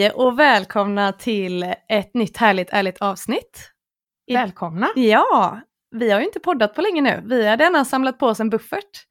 [0.00, 3.70] Hej och välkomna till ett nytt härligt ärligt avsnitt.
[4.32, 4.88] Välkomna!
[4.96, 7.22] Ja, vi har ju inte poddat på länge nu.
[7.24, 9.06] Vi hade ena samlat på oss en buffert.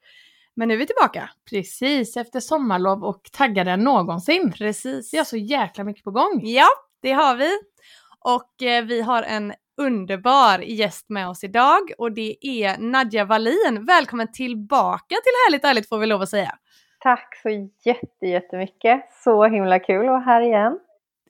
[0.56, 1.30] Men nu är vi tillbaka.
[1.50, 4.52] Precis efter sommarlov och taggade än någonsin.
[4.52, 5.14] Precis.
[5.14, 6.42] Vi har så jäkla mycket på gång.
[6.44, 6.68] Ja,
[7.02, 7.52] det har vi.
[8.20, 13.86] Och eh, vi har en underbar gäst med oss idag och det är Nadja Wallin.
[13.88, 16.56] Välkommen tillbaka till Härligt ärligt får vi lov att säga.
[17.00, 17.50] Tack så
[17.86, 19.12] jätte, jättemycket.
[19.24, 20.80] Så himla kul att vara här igen.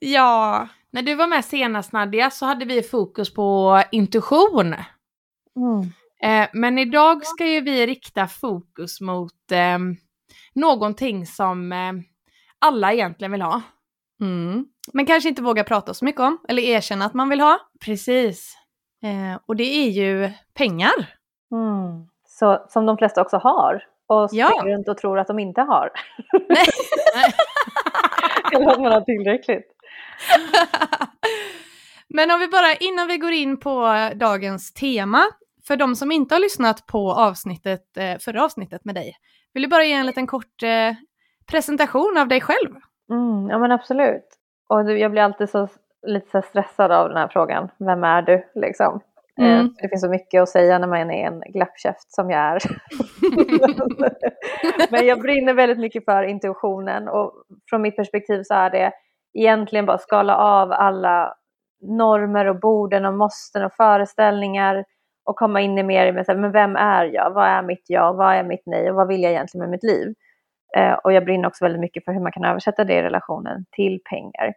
[0.00, 4.74] Ja, När du var med senast Nadja så hade vi fokus på intuition.
[5.56, 5.82] Mm.
[6.22, 9.78] Eh, men idag ska ju vi rikta fokus mot eh,
[10.54, 11.92] någonting som eh,
[12.58, 13.62] alla egentligen vill ha.
[14.20, 14.66] mm.
[14.92, 17.58] men kanske inte vågar prata så mycket om eller erkänna att man vill ha.
[17.84, 18.56] Precis.
[19.02, 21.14] Eh, och det är ju pengar.
[21.52, 22.08] Mm.
[22.26, 23.82] Så, som de flesta också har.
[24.10, 24.46] Och Ja.
[24.46, 25.90] springer runt och tror att de inte har.
[26.48, 26.66] Nej.
[28.54, 29.66] Eller att man har tillräckligt.
[32.08, 35.22] Men om vi bara, innan vi går in på dagens tema,
[35.66, 39.16] för de som inte har lyssnat på avsnittet, eh, förra avsnittet med dig,
[39.54, 40.94] vill du bara ge en liten kort eh,
[41.50, 42.70] presentation av dig själv?
[43.10, 44.26] Mm, ja men absolut.
[44.68, 45.68] Och jag blir alltid så,
[46.06, 47.68] lite så stressad av den här frågan.
[47.78, 48.44] Vem är du?
[48.54, 49.00] Liksom.
[49.40, 49.60] Mm.
[49.60, 52.40] Eh, för det finns så mycket att säga när man är en glappkäft som jag
[52.40, 52.60] är.
[54.90, 57.32] Men jag brinner väldigt mycket för intuitionen och
[57.70, 58.92] från mitt perspektiv så är det
[59.38, 61.34] egentligen bara skala av alla
[61.80, 64.84] normer och borden och måsten och föreställningar
[65.24, 67.30] och komma in i mer i men vem är jag?
[67.30, 68.14] Vad är mitt jag?
[68.14, 68.90] Vad är mitt nej?
[68.90, 70.14] Och vad vill jag egentligen med mitt liv?
[70.76, 73.64] Eh, och jag brinner också väldigt mycket för hur man kan översätta det i relationen
[73.70, 74.54] till pengar.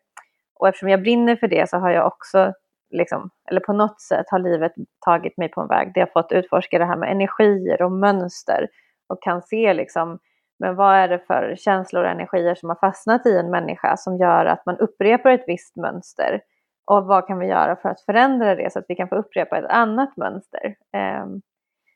[0.55, 2.53] Och eftersom jag brinner för det så har jag också,
[2.93, 4.71] liksom, eller på något sätt har livet
[5.05, 8.67] tagit mig på en väg där jag fått utforska det här med energier och mönster
[9.09, 10.19] och kan se liksom,
[10.59, 14.17] men vad är det för känslor och energier som har fastnat i en människa som
[14.17, 16.41] gör att man upprepar ett visst mönster?
[16.85, 19.57] Och vad kan vi göra för att förändra det så att vi kan få upprepa
[19.57, 20.75] ett annat mönster?
[20.93, 21.25] Eh,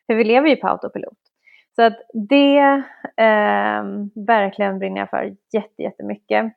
[0.07, 1.17] för vi lever ju på autopilot.
[1.75, 1.97] Så att
[2.29, 2.83] det
[3.17, 3.83] eh,
[4.27, 6.53] verkligen brinner jag för jätte, jättemycket.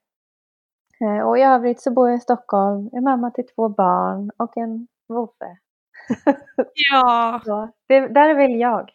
[1.05, 4.57] Eh, och i övrigt så bor jag i Stockholm, är mamma till två barn och
[4.57, 5.57] en vovve.
[6.75, 8.91] Ja, Så det, där vill jag.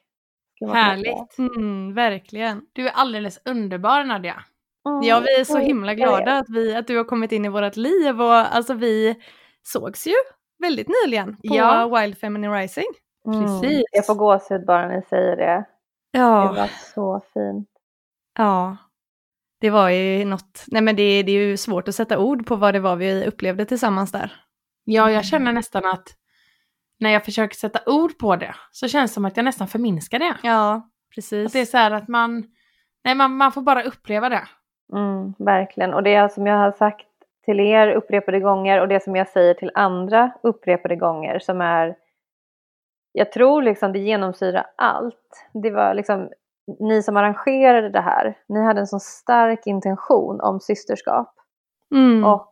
[0.74, 1.38] Härligt.
[1.38, 2.62] mm, verkligen.
[2.74, 4.36] Du är alldeles underbar Nadja.
[4.90, 7.46] Mm, Ja, vi är så mm, himla glada att, vi, att du har kommit in
[7.46, 9.16] i vårt liv och alltså vi
[9.64, 10.14] sågs ju
[10.60, 11.88] väldigt nyligen på Ja.
[12.00, 12.86] Wild Feminine Rising.
[13.26, 13.84] Precis.
[13.92, 15.66] Jag får gåshud bara när ni säger det.
[16.14, 17.70] Det Ja, var så fint.
[18.38, 18.78] ja.
[19.66, 22.56] Det var ju något, nej men det, det är ju svårt att sätta ord på
[22.56, 24.34] vad det var vi upplevde tillsammans där.
[24.84, 26.08] Ja, jag känner nästan att
[27.00, 30.20] när jag försöker sätta ord på det så känns det som att jag nästan förminskar
[30.20, 30.36] det.
[30.44, 31.46] Ja, precis.
[31.46, 32.44] Att det är så här att man,
[33.04, 34.48] nej man, man får bara uppleva det.
[34.94, 35.94] Mm, verkligen.
[35.94, 37.08] Och det som jag har sagt
[37.46, 41.96] till er upprepade gånger och det som jag säger till andra upprepade gånger som är
[43.12, 45.48] jag tror liksom det genomsyrar allt.
[45.54, 46.30] Det var liksom
[46.80, 51.32] ni som arrangerade det här, ni hade en så stark intention om systerskap
[51.96, 52.24] Mm.
[52.24, 52.52] och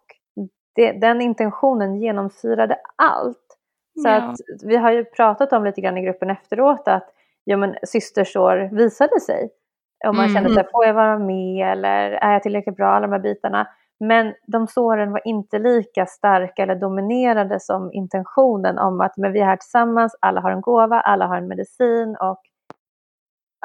[0.75, 3.57] det, den intentionen genomsyrade allt.
[4.03, 4.15] Så Ja.
[4.15, 4.35] att
[4.65, 7.09] vi har ju pratat om lite grann i gruppen efteråt att
[7.43, 9.49] ja, men, systersår visade sig.
[10.07, 10.33] Om man Mm.
[10.35, 13.67] kände sig, får jag vara med eller är jag tillräckligt bra, alla de här bitarna.
[13.99, 19.39] Men de såren var inte lika starka eller dominerade som intentionen om att men vi
[19.39, 22.41] är här tillsammans, alla har en gåva, alla har en medicin och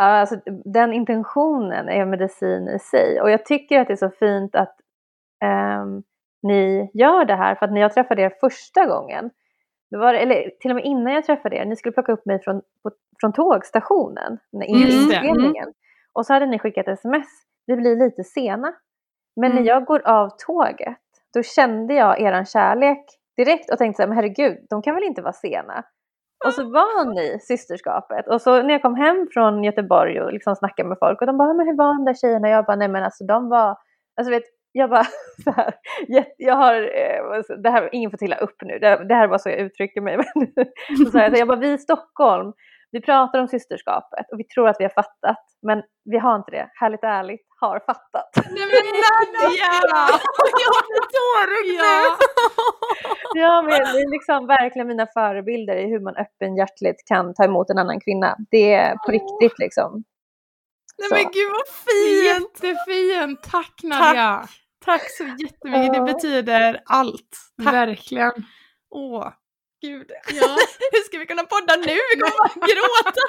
[0.05, 3.21] alltså, den intentionen är medicin i sig.
[3.21, 4.77] Och jag tycker att det är så fint att
[5.45, 6.03] ehm,
[6.43, 9.31] ni gör det här för att när jag träffade er första gången,
[9.91, 12.43] det var, eller till och med innan jag träffade er, ni skulle plocka upp mig
[12.43, 12.91] från, på,
[13.21, 15.73] från tågstationen Just det, inspelningen.
[16.13, 17.27] Och så hade ni skickat sms,
[17.67, 18.75] vi blir lite sena.
[19.37, 19.63] Men Mm.
[19.63, 20.99] när jag går av tåget,
[21.35, 23.05] då kände jag eran kärlek
[23.37, 25.85] direkt och tänkte så här, men herregud, de kan väl inte vara sena?
[26.47, 28.29] Och så var ni systerskapet.
[28.29, 31.39] Och så när jag kom hem från Göteborg och liksom snackade med folk och de
[31.39, 32.49] bara, men hur var de där tjejerna?
[32.49, 33.77] Jag bara, nej men alltså de var,
[34.21, 34.43] alltså vet,
[34.73, 35.05] jag bara
[35.45, 35.75] så här,
[36.09, 39.39] jätte- jag har, eh, det här, ingen får tilla upp nu, det, det här var
[39.39, 40.17] så jag uttrycker mig.
[40.35, 42.53] Men, så här, jag, så jag bara, vi i Stockholm,
[42.91, 46.51] vi pratar om systerskapet och vi tror att vi har fattat, men vi har inte
[46.51, 46.71] det.
[46.81, 48.31] Härligt ärligt, har fattat.
[48.37, 48.85] Nej men
[49.41, 49.73] Nadja!
[50.65, 52.17] Jag blir tårögd Ja.
[53.35, 57.71] Ja, men det är liksom verkligen mina förebilder i hur man öppenhjärtligt kan ta emot
[57.71, 58.37] en annan kvinna.
[58.51, 60.05] Det är på riktigt liksom.
[60.99, 61.15] Nej Så.
[61.15, 62.65] men gud vad fint!
[62.65, 64.47] Jättefint, tack Nadja.
[64.85, 67.29] Tack så jättemycket, det betyder allt.
[67.65, 67.75] Tack.
[67.75, 68.33] Verkligen.
[68.91, 69.29] Åh,
[69.83, 70.11] gud.
[70.41, 70.47] Ja.
[70.93, 71.93] Hur ska vi kunna podda nu?
[72.15, 73.21] Vi kommer bara gråta.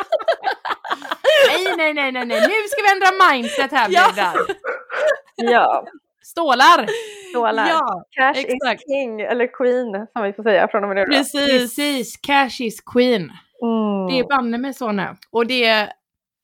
[1.47, 4.07] Nej, nej, nej, nej, nej, nu ska vi ändra mindset här Ja.
[4.07, 4.55] brudar.
[5.35, 5.87] Ja,
[6.23, 6.87] Stålar!
[7.29, 7.67] stålar.
[7.69, 8.81] Ja, Cash exakt.
[8.81, 11.05] is king, eller queen som vi får säga från och med nu.
[11.05, 11.47] precis.
[11.47, 13.21] Precis, cash is queen.
[13.61, 14.07] Mm.
[14.07, 15.07] Det är banne mig så nu.
[15.31, 15.89] Och det,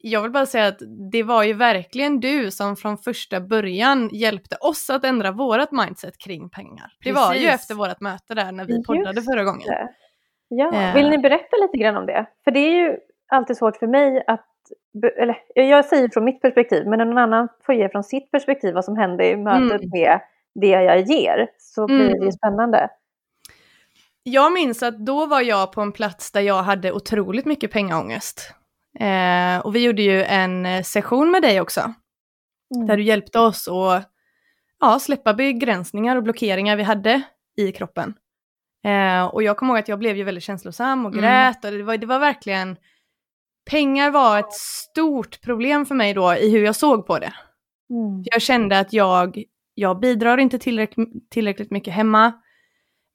[0.10, 0.80] jag vill bara säga att
[1.12, 6.18] det var ju verkligen du som från första början hjälpte oss att ändra vårat mindset
[6.18, 6.92] kring pengar.
[7.04, 9.68] Det var ju efter vårt möte där när vi Just poddade förra gången.
[9.68, 9.88] det.
[10.48, 10.94] Ja, Eh.
[10.96, 12.26] vill ni berätta lite grann om det?
[12.44, 12.98] För det är ju
[13.28, 14.46] alltid svårt för mig att,
[15.22, 18.86] eller jag säger från mitt perspektiv, men någon annan får ge från sitt perspektiv vad
[18.86, 19.90] som hände i mötet Mm.
[19.94, 20.20] med
[20.56, 21.48] det jag ger.
[21.58, 22.20] Så blir Mm.
[22.20, 22.90] det ju spännande.
[24.24, 28.54] Jag minns att då var jag på en plats där jag hade otroligt mycket pengaångest.
[29.00, 31.94] Eh, och vi gjorde ju en eh, session med dig också,
[32.76, 32.88] Mm.
[32.88, 34.12] där du hjälpte oss att
[34.80, 37.22] ja, släppa begränsningar och blockeringar vi hade
[37.58, 38.14] i kroppen.
[38.86, 41.22] Eh, och jag kommer ihåg att jag blev ju väldigt känslosam och Mm.
[41.24, 42.78] grät och det var, det var verkligen,
[43.70, 47.34] pengar var ett stort problem för mig då i hur jag såg på det.
[47.90, 48.24] Mm.
[48.26, 49.44] Jag kände att jag,
[49.74, 52.34] jag bidrar inte tillräckligt, tillräckligt mycket hemma.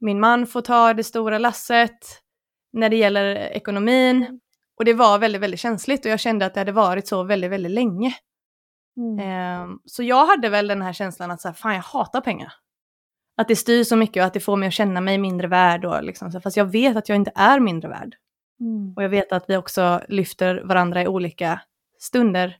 [0.00, 1.98] Min man får ta det stora lasset
[2.72, 4.40] när det gäller ekonomin.
[4.80, 7.50] Och det var väldigt, väldigt känsligt och jag kände att det hade varit så väldigt,
[7.50, 8.14] väldigt länge.
[8.96, 9.18] Mm.
[9.18, 12.52] Ehm, så jag hade väl den här känslan att så här, fan jag hatar pengar.
[13.36, 15.84] Att det styr så mycket och att det får mig att känna mig mindre värd.
[15.84, 18.16] Och liksom, så, fast jag vet att jag inte är mindre värd.
[18.60, 18.94] Mm.
[18.96, 21.60] Och jag vet att vi också lyfter varandra i olika
[21.98, 22.56] stunder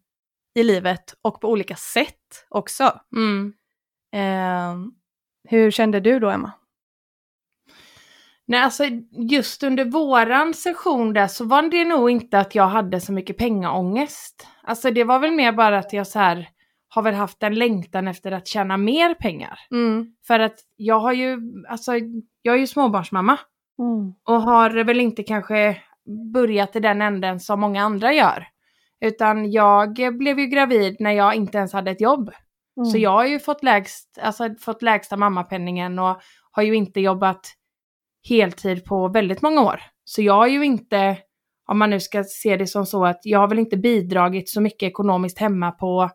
[0.55, 3.01] i livet och på olika sätt också.
[3.17, 3.53] Mm.
[4.13, 4.93] Ehm,
[5.49, 6.53] hur kände du då, Emma?
[8.51, 8.85] Nej, alltså
[9.31, 13.37] just under våran session där så var det nog inte att jag hade så mycket
[13.37, 14.47] pengaångest.
[14.63, 16.49] Alltså det var väl mer bara att jag så här
[16.89, 19.59] har väl haft en längtan efter att tjäna mer pengar.
[19.71, 20.07] Mm.
[20.27, 21.39] För att jag har ju,
[21.69, 21.93] alltså
[22.43, 23.39] jag är ju småbarnsmamma
[23.79, 24.15] Mm.
[24.25, 25.77] och har väl inte kanske
[26.35, 28.47] börjat i den änden som många andra gör.
[29.01, 32.31] Utan jag blev ju gravid när jag inte ens hade ett jobb.
[32.77, 32.91] Mm.
[32.91, 36.21] Så jag har ju fått, lägst, alltså, fått lägsta mammapenningen och
[36.51, 37.57] har ju inte jobbat
[38.29, 39.81] heltid på väldigt många år.
[40.05, 41.19] Så jag har ju inte,
[41.67, 44.61] om man nu ska se det som så att jag har väl inte bidragit så
[44.61, 46.11] mycket ekonomiskt hemma på,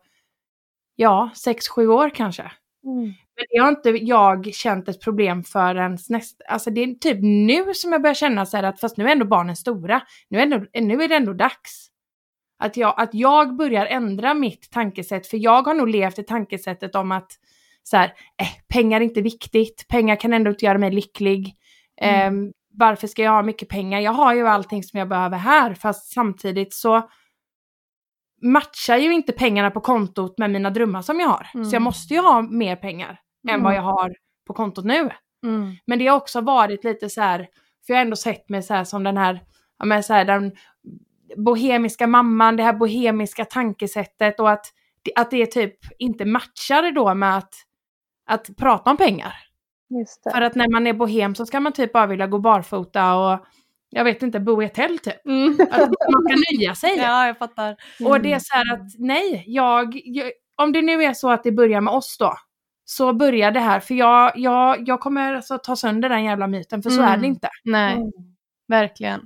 [0.96, 2.52] ja, sex sju år kanske.
[2.84, 3.04] Mm.
[3.36, 7.74] Men det har inte jag känt ett problem förrän nästa, alltså det är typ nu
[7.74, 10.42] som jag börjar känna så här att fast nu är ändå barnen stora, nu är,
[10.42, 11.90] ändå, nu är det ändå dags.
[12.58, 16.94] Att jag, att jag börjar ändra mitt tankesätt, för jag har nog levt i tankesättet
[16.94, 17.32] om att
[17.82, 18.06] så här,
[18.40, 21.56] eh, pengar är inte viktigt, pengar kan ändå inte göra mig lycklig.
[22.00, 22.46] Mm.
[22.46, 24.00] Eh, varför ska jag ha mycket pengar?
[24.00, 27.08] Jag har ju allting som jag behöver här, fast samtidigt så
[28.42, 31.46] matchar ju inte pengarna på kontot med mina drömmar som jag har.
[31.54, 31.64] Mm.
[31.66, 33.62] Så jag måste ju ha mer pengar än Mm.
[33.62, 34.14] vad jag har
[34.46, 35.10] på kontot nu.
[35.46, 35.76] Mm.
[35.86, 37.38] Men det har också varit lite så här,
[37.86, 39.40] för jag har ändå sett mig så här som den här,
[39.78, 40.52] ja men så här den
[41.36, 44.66] bohemiska mamman, det här bohemiska tankesättet och att,
[45.16, 47.54] att det typ inte matchar då med att,
[48.26, 49.34] att prata om pengar.
[50.32, 53.46] För att när man är bohem så ska man typ bara vilja gå barfota och
[53.90, 55.26] jag vet inte, bo i ett tält typ.
[55.26, 55.56] Mm.
[55.70, 55.80] Att
[56.12, 56.90] man kan nöja sig.
[56.98, 57.76] Ja, jag fattar.
[58.04, 61.42] Och det är så här att nej, jag, jag, om det nu är så att
[61.44, 62.34] det börjar med oss då,
[62.84, 63.80] så börjar det här.
[63.80, 67.12] För jag, jag, jag kommer alltså ta sönder den jävla myten, för så Mm.
[67.12, 67.48] är det inte.
[67.64, 68.10] Nej, Mm.
[68.68, 69.20] verkligen.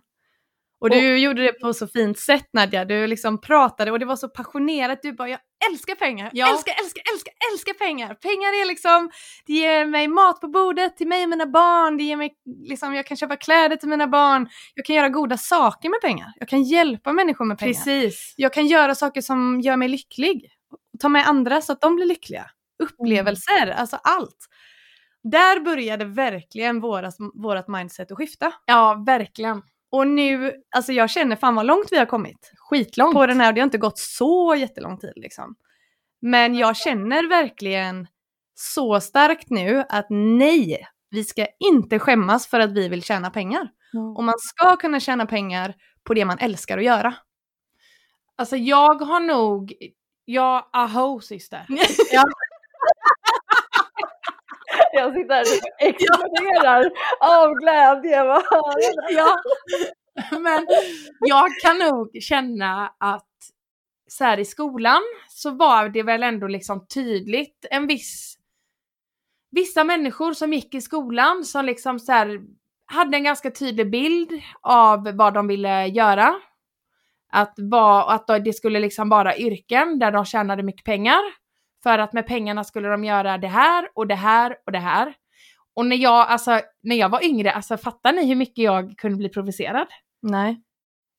[0.81, 4.17] Och du gjorde det på så fint sätt Nadja, du liksom pratade och det var
[4.17, 5.39] så passionerat, du bara jag
[5.71, 6.53] älskar pengar, Ja.
[6.53, 8.15] älskar, älskar, älskar, älskar pengar.
[8.15, 9.11] Pengar är liksom,
[9.47, 12.35] det ger mig mat på bordet till mig och mina barn, det ger mig
[12.69, 16.33] liksom, jag kan köpa kläder till mina barn, jag kan göra goda saker med pengar,
[16.37, 17.75] jag kan hjälpa människor med pengar.
[17.75, 18.35] Precis.
[18.37, 20.51] Jag kan göra saker som gör mig lycklig,
[21.01, 22.51] ta med andra så att de blir lyckliga.
[22.83, 24.47] Upplevelser, alltså allt.
[25.23, 28.53] Där började verkligen våras, vårat mindset att skifta.
[28.67, 29.63] Ja, verkligen.
[29.91, 33.15] Och nu, alltså jag känner fan vad långt vi har kommit Skitlångt.
[33.15, 33.53] på den här.
[33.53, 35.55] Det har inte gått så jättelång tid liksom.
[36.23, 38.07] Men jag känner verkligen
[38.55, 43.71] så starkt nu att nej, vi ska inte skämmas för att vi vill tjäna pengar.
[43.95, 44.17] Mm.
[44.17, 47.15] Och man ska kunna tjäna pengar på det man älskar att göra.
[48.37, 49.75] Alltså jag har nog,
[50.25, 51.67] ja, aho syster.
[52.13, 52.25] Ja.
[54.93, 58.17] Jag sitter här och exploderar av glädje.
[59.11, 59.37] ja.
[60.41, 60.67] Men
[61.21, 63.27] jag kan nog känna att
[64.09, 68.37] så här i skolan så var det väl ändå liksom tydligt en viss
[69.51, 72.41] vissa människor som gick i skolan som liksom så här
[72.87, 76.35] hade en ganska tydlig bild av vad de ville göra.
[77.33, 81.21] Att, var, att det skulle liksom vara yrken där de tjänade mycket pengar.
[81.83, 85.15] För att med pengarna skulle de göra det här och det här och det här.
[85.75, 89.17] Och när jag, alltså, när jag var yngre, alltså fattar ni hur mycket jag kunde
[89.17, 89.87] bli provocerad?
[90.23, 90.61] Nej.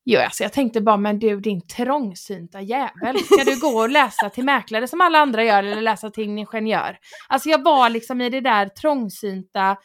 [0.05, 4.29] Jo, alltså jag tänkte bara, men du din trångsynta jävel, ska du gå och läsa
[4.29, 6.97] till mäklare som alla andra gör eller läsa till ingenjör?
[7.29, 9.77] Alltså jag var liksom i det där trångsynta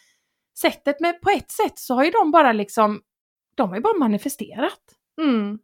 [0.58, 3.00] sättet, men på ett sätt så har ju de bara liksom,
[3.54, 4.80] de har ju bara manifesterat.
[5.20, 5.58] Mm.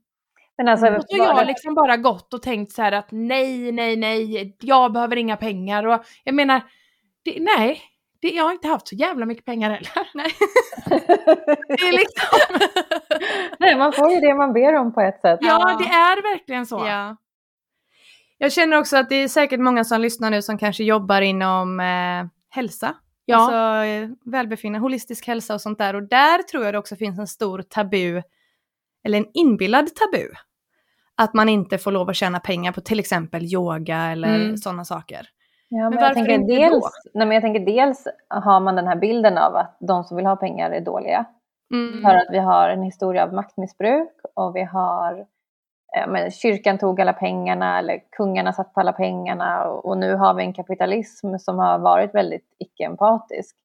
[0.62, 3.72] Men alltså, Och så har jag liksom bara gått och tänkt så här att nej,
[3.72, 6.60] nej, nej, jag behöver inga pengar och jag menar,
[7.24, 7.80] det, nej,
[8.20, 10.08] det, jag har inte haft så jävla mycket pengar heller.
[10.14, 10.26] Nej.
[11.68, 12.38] Det är liksom,
[13.58, 15.38] Nej, man får ju det man ber om på ett sätt.
[15.42, 16.84] ja, det är verkligen så.
[16.86, 17.16] Ja.
[18.38, 21.80] Jag känner också att det är säkert många som lyssnar nu som kanske jobbar inom
[21.80, 22.94] eh, hälsa.
[23.24, 23.36] Ja.
[23.36, 25.94] Alltså eh, välbefinnande, holistisk hälsa och sånt där.
[25.94, 28.22] Och där tror jag det också finns en stor tabu,
[29.04, 30.28] eller en inbillad tabu.
[31.22, 34.56] Att man inte får lov att tjäna pengar på till exempel yoga eller Mm.
[34.56, 35.28] sådana saker.
[35.68, 38.96] Ja, men varför jag, tänker dels, nej, men jag tänker dels har man den här
[38.96, 41.24] bilden av att de som vill ha pengar är dåliga.
[41.74, 42.02] Mm.
[42.02, 45.18] För att vi har en historia av maktmissbruk och vi har
[45.96, 50.14] eh, men kyrkan tog alla pengarna eller kungarna satt på alla pengarna och, och nu
[50.14, 53.56] har vi en kapitalism som har varit väldigt icke-empatisk.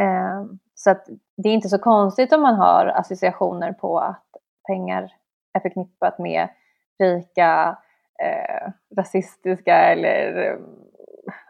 [0.00, 0.44] Eh,
[0.74, 1.06] så att
[1.36, 4.26] det är inte så konstigt om man har associationer på att
[4.66, 5.12] pengar
[5.54, 6.48] är förknippat med
[7.00, 7.78] rika,
[8.22, 10.56] eh, rasistiska eller eh,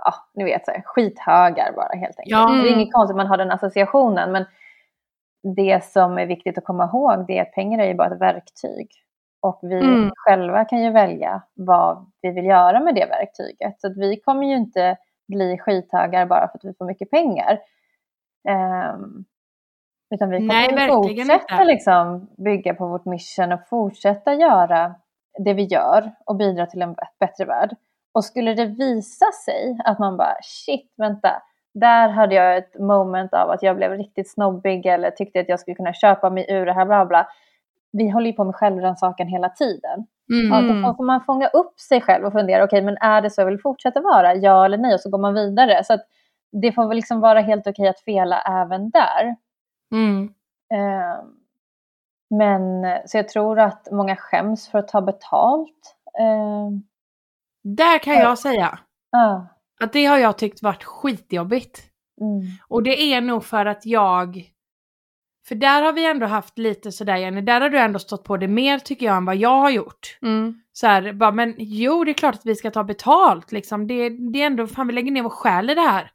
[0.04, 2.24] ja, ni vet, så här, skithögar bara helt enkelt.
[2.38, 2.46] Ja.
[2.46, 2.80] Det är Mm.
[2.80, 4.44] inget konstigt att man har den associationen men
[5.56, 8.20] det som är viktigt att komma ihåg det är att pengar är ju bara ett
[8.20, 8.88] verktyg.
[9.42, 10.10] Och vi Mm.
[10.16, 13.80] själva kan ju välja vad vi vill göra med det verktyget.
[13.80, 14.96] Så att vi kommer ju inte
[15.28, 17.58] bli skithögar bara för att vi får mycket pengar.
[18.48, 19.24] Ehm,
[20.14, 24.94] utan vi kommer Nej, fortsätta liksom bygga på vårt mission och fortsätta göra
[25.44, 27.76] det vi gör och bidra till en bättre värld.
[28.14, 31.42] Och skulle det visa sig att man bara shit, vänta,
[31.74, 35.60] där hade jag ett moment av att jag blev riktigt snobbig eller tyckte att jag
[35.60, 37.28] skulle kunna köpa mig ur det här bla bla.
[37.92, 40.06] Vi håller ju på med självrannsakan hela tiden.
[40.32, 40.52] Mm.
[40.52, 40.82] Ja, Mm.
[40.82, 43.46] då får man fånga upp sig själv och fundera, okej men är det så jag
[43.46, 44.34] vill fortsätta vara?
[44.34, 44.94] Ja eller nej?
[44.94, 45.84] Och så går man vidare.
[45.84, 45.98] Så
[46.52, 49.36] det får väl liksom vara helt okej att fela även där.
[49.92, 50.24] Mm.
[50.74, 51.24] Eh,
[52.30, 55.96] men så jag tror att många skäms för att ta betalt.
[56.18, 56.70] Eh,
[57.62, 58.78] Där kan jag säga
[59.10, 59.46] ja.
[59.80, 61.82] att det har jag tyckt varit skitjobbigt.
[62.20, 62.42] Mm.
[62.68, 64.50] Och det är nog för att jag...
[65.48, 68.36] För där har vi ändå haft lite sådär Jenny, där har du ändå stått på
[68.36, 70.18] det mer tycker jag än vad jag har gjort.
[70.22, 70.62] Mm.
[70.72, 73.86] Så här, bara, men jo det är klart att vi ska ta betalt liksom.
[73.86, 76.10] Det, det är ändå, fan vi lägger ner vår själ i det här.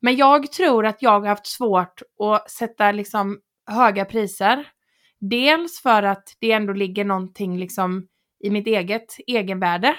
[0.00, 3.40] Men jag tror att jag har haft svårt att sätta liksom
[3.70, 4.66] höga priser.
[5.20, 8.08] Dels för att det ändå ligger någonting liksom
[8.44, 9.96] i mitt eget egenvärde.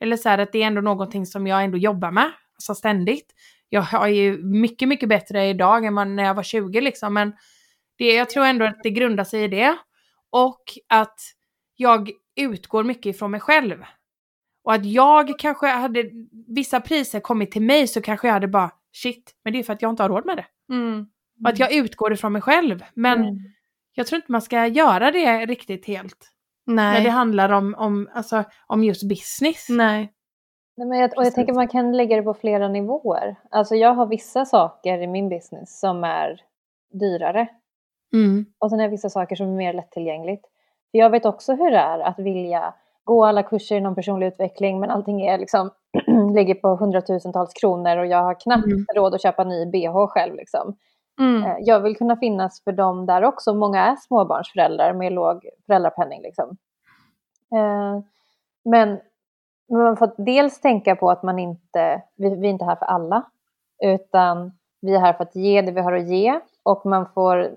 [0.00, 3.34] Eller så här att det är ändå någonting som jag ändå jobbar med, alltså ständigt.
[3.68, 7.32] Jag har ju mycket, mycket bättre idag än när jag var 20 liksom, men
[7.98, 9.76] det, jag tror ändå att det grundar sig i det.
[10.30, 11.20] Och att
[11.76, 13.84] jag utgår mycket ifrån mig själv.
[14.64, 16.10] Och att jag kanske hade,
[16.48, 19.72] vissa priser kommit till mig så kanske jag hade bara shit, men det är för
[19.72, 20.46] att jag inte har råd med det.
[20.74, 21.06] Mm.
[21.44, 22.84] Och att jag utgår ifrån mig själv.
[22.94, 23.36] Men Mm.
[23.98, 26.32] Jag tror inte man ska göra det riktigt helt.
[26.66, 27.08] När det Nej.
[27.10, 29.66] handlar om, om, alltså, om just business.
[29.68, 30.12] Nej.
[30.76, 31.34] Nej, men jag, och jag Precis.
[31.34, 33.36] tänker man kan lägga det på flera nivåer.
[33.50, 36.40] Alltså jag har vissa saker i min business som är
[37.00, 37.48] dyrare.
[38.14, 38.46] Mm.
[38.58, 40.44] Och sen är det vissa saker som är mer lättillgängligt.
[40.90, 42.74] För jag vet också hur det är att vilja
[43.04, 45.70] gå alla kurser inom personlig utveckling men allting är liksom,
[46.34, 48.86] ligger på hundratusentals kronor och jag har knappt Mm.
[48.96, 50.34] råd att köpa ny bh själv.
[50.34, 50.76] Liksom.
[51.18, 51.44] Mm.
[51.44, 53.54] Eh, jag vill kunna finnas för dem där också.
[53.54, 56.22] Många är småbarnsföräldrar med låg föräldrapenning.
[56.22, 56.56] Liksom.
[57.54, 58.00] Eh,
[58.64, 58.98] men
[59.68, 62.86] men man får dels tänka på att man inte, vi, vi är inte här för
[62.86, 63.22] alla.
[63.82, 66.40] Utan vi är här för att ge det vi har att ge.
[66.62, 67.50] Och man får,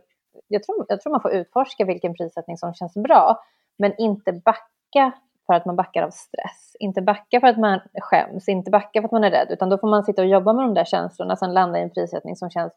[0.47, 3.39] jag tror, jag tror man får utforska vilken prissättning som känns bra.
[3.77, 5.11] Men inte backa
[5.45, 6.75] för att man backar av stress.
[6.79, 8.47] Inte backa för att man skäms.
[8.47, 9.47] Inte backa för att man är rädd.
[9.49, 11.35] Utan då får man sitta och jobba med de där känslorna.
[11.35, 12.73] Sen landa i en prissättning som känns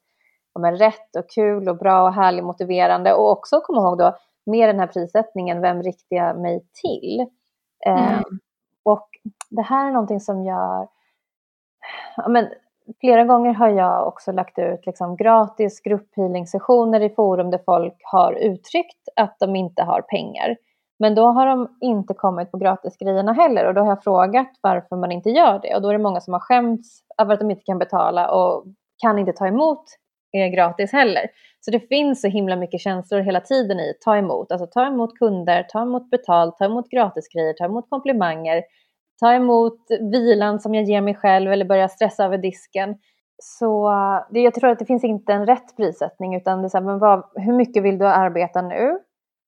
[0.61, 3.15] men rätt och kul och bra och härlig motiverande.
[3.15, 7.27] Och också komma ihåg då med den här prissättningen, vem riktar jag mig till?
[7.87, 8.25] Eh, Mm.
[8.83, 9.09] och
[9.51, 10.89] det här är någonting som gör,
[12.17, 12.49] ja, men
[13.01, 18.33] flera gånger har jag också lagt ut liksom gratis grupphealing-sessioner i forum där folk har
[18.33, 20.57] uttryckt att de inte har pengar.
[20.99, 24.97] Men då har de inte kommit på gratisgrejerna heller och då har jag frågat varför
[24.97, 27.51] man inte gör det och då är det många som har skämts över att de
[27.51, 28.65] inte kan betala och
[29.03, 30.04] kan inte ta emot eh,
[30.35, 31.27] gratis heller.
[31.61, 35.19] Så det finns så himla mycket känslor hela tiden i ta emot, alltså ta emot
[35.19, 38.63] kunder, ta emot betalt, ta emot gratisgrejer, ta emot komplimanger,
[39.21, 39.79] ta emot
[40.13, 42.95] vilan som jag ger mig själv eller börja stressa över disken.
[43.43, 46.69] Så eh, det, jag tror att det finns inte en rätt prissättning utan det är
[46.69, 48.99] så här, men vad, hur mycket vill du arbeta nu?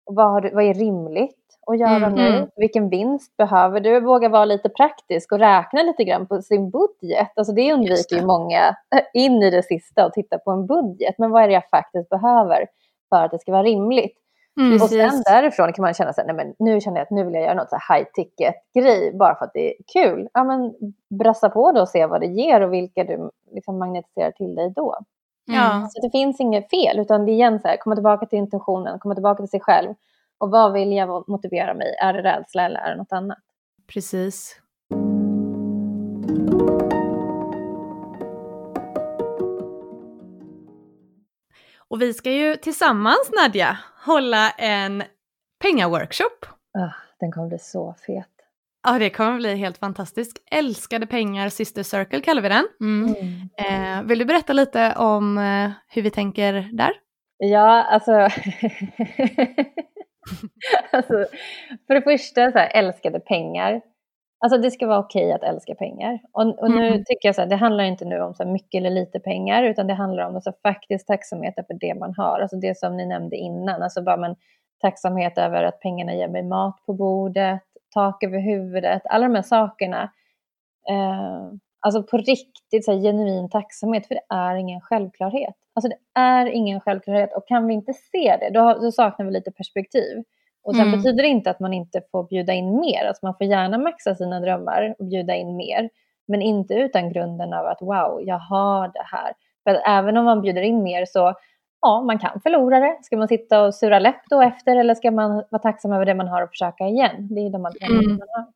[0.06, 2.28] Och vad, har du, vad är rimligt att göra Mm, nu?
[2.28, 2.48] mm.
[2.56, 4.00] Vilken vinst behöver du?
[4.00, 7.32] Våga vara lite praktisk och räkna lite grann på sin budget.
[7.36, 8.76] Alltså det undviker ju många
[9.14, 11.14] in i det sista och titta på en budget.
[11.18, 12.66] Men vad är det jag faktiskt behöver
[13.08, 14.16] för att det ska vara rimligt?
[14.60, 14.72] Mm.
[14.74, 15.24] Och sen Precis.
[15.24, 17.42] därifrån kan man känna så här, nej men nu känner jag att nu vill jag
[17.42, 20.28] göra något så high ticket grej bara för att det är kul.
[20.32, 20.74] Ja men
[21.18, 24.72] brassa på då och se vad det ger och vilka du liksom magnetiserar till dig
[24.76, 24.96] då.
[25.52, 25.88] Ja.
[25.90, 28.98] Så det finns inget fel utan det är igen så här, komma tillbaka till intentionen,
[28.98, 29.94] komma tillbaka till sig själv.
[30.38, 31.96] Och vad vill jag motivera mig?
[32.00, 33.38] Är det rädsla eller är det något annat?
[33.86, 34.60] Precis.
[41.88, 45.02] Och vi ska ju tillsammans Nadja hålla en
[45.62, 46.46] pengaworkshop.
[46.78, 48.26] Ah, den kommer bli så fet.
[48.82, 50.42] Ja, det kommer bli helt fantastiskt.
[50.50, 52.68] Älskade pengar Sister Circle kallar vi den.
[52.80, 53.14] Mm.
[53.58, 56.92] Eh, vill du berätta lite om eh, hur vi tänker där?
[57.38, 58.12] Ja, alltså...
[60.92, 61.26] alltså
[61.86, 63.80] för det första, så här, älskade pengar.
[64.44, 66.18] Alltså det ska vara okej att älska pengar.
[66.32, 67.04] Och, och nu Mm.
[67.04, 69.86] tycker jag så här, det handlar inte nu om så mycket eller lite pengar, utan
[69.86, 72.40] det handlar om alltså faktisk tacksamhet för det man har.
[72.40, 74.36] Alltså det som ni nämnde innan, alltså bara men,
[74.80, 77.60] tacksamhet över att pengarna ger mig mat på bordet,
[77.94, 80.02] tak över huvudet, alla de här sakerna.
[80.90, 81.46] Eh,
[81.80, 85.54] alltså på riktigt så här, genuin tacksamhet, för det är ingen självklarhet.
[85.76, 89.32] Alltså det är ingen självklarhet och kan vi inte se det, då, då saknar vi
[89.32, 90.22] lite perspektiv.
[90.64, 90.98] Och sen Mm.
[91.00, 94.14] betyder det inte att man inte får bjuda in mer, alltså man får gärna maxa
[94.14, 95.90] sina drömmar och bjuda in mer,
[96.28, 99.32] men inte utan grunden av att wow, jag har det här.
[99.64, 101.34] För att även om man bjuder in mer så,
[101.80, 102.98] ja, man kan förlora det.
[103.02, 106.14] Ska man sitta och sura läpp då efter eller ska man vara tacksam över det
[106.14, 107.28] man har och försöka igen?
[107.30, 108.16] Det är de alternativen Mm.
[108.18, 108.46] man har.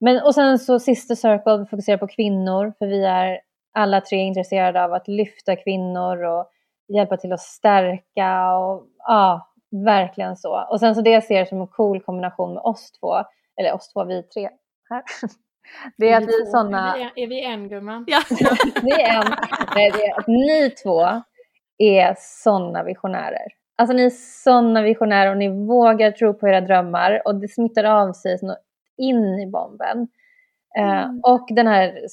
[0.00, 3.40] Men, och sen så Sister Circle, vi fokuserar på kvinnor, för vi är
[3.72, 6.50] alla tre intresserade av att lyfta kvinnor och
[6.88, 9.48] hjälpa till att stärka och ja,
[9.84, 10.66] verkligen så.
[10.70, 13.14] Och sen så det jag ser som en cool kombination med oss två,
[13.60, 14.50] eller oss två, vi tre
[14.90, 15.02] här,
[15.96, 18.04] det är att vi är sådana, Är vi, är vi en gumman?
[18.06, 18.22] Ja.
[18.82, 19.34] ni är en,
[19.74, 21.22] nej, det är att ni två
[21.78, 23.46] är sådana visionärer.
[23.76, 24.10] Alltså ni är
[24.42, 28.56] sådana visionärer och ni vågar tro på era drömmar och det smittar av sig så
[28.96, 30.08] in i bomben.
[30.78, 32.08] Eh, och den här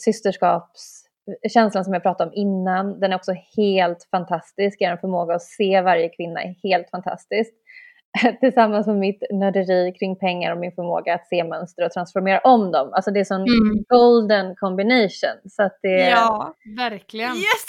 [1.31, 4.81] systerskapskänslan som jag pratade om innan, den är också helt fantastisk.
[4.81, 7.51] Er förmåga att se varje kvinna är helt fantastisk.
[8.39, 12.71] Tillsammans med mitt nörderi kring pengar och min förmåga att se mönster och transformera om
[12.71, 12.89] dem.
[12.93, 13.83] Alltså det är sån Mm.
[13.89, 15.49] golden combination.
[15.49, 17.35] Så att det, Ja, Verkligen.
[17.35, 17.65] yes!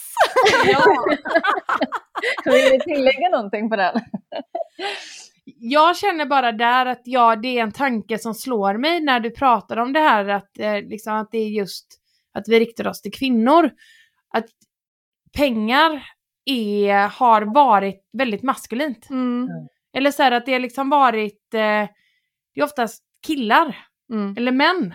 [0.72, 0.84] Ja.
[2.52, 4.00] Vill ni tillägga någonting på den?
[5.44, 9.30] Jag känner bara där att ja, det är en tanke som slår mig när du
[9.30, 11.86] pratar om det här att, eh, liksom, att det är just
[12.32, 13.70] att vi riktar oss till kvinnor.
[14.34, 14.46] Att
[15.36, 16.02] pengar
[16.44, 19.10] är, har varit väldigt maskulint.
[19.10, 19.48] Mm.
[19.96, 21.88] Eller så här att det har liksom varit, eh,
[22.54, 23.76] det är oftast killar
[24.12, 24.34] Mm.
[24.36, 24.94] eller män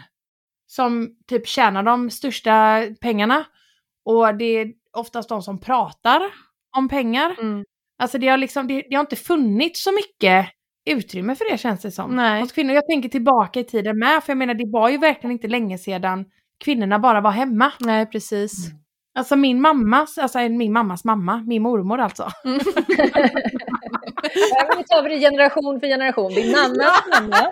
[0.68, 3.46] som typ tjänar de största pengarna.
[4.06, 6.22] Och det är oftast de som pratar
[6.78, 7.36] om pengar.
[7.40, 7.64] Mm.
[8.00, 10.50] Alltså det har liksom, det, det har inte funnits så mycket
[10.90, 12.16] utrymme för det känns det som.
[12.16, 12.42] Nej.
[12.42, 15.32] Hos kvinnor, jag tänker tillbaka i tiden med, för jag menar det var ju verkligen
[15.32, 16.26] inte länge sedan
[16.66, 17.72] kvinnorna bara var hemma.
[17.80, 18.72] Nej, precis.
[19.18, 22.30] Alltså min mammas, alltså min mammas mamma, min mormor alltså.
[22.44, 22.60] Men
[24.78, 26.34] Nu tar vi det generation för generation.
[26.34, 27.38] Din mammas mamma.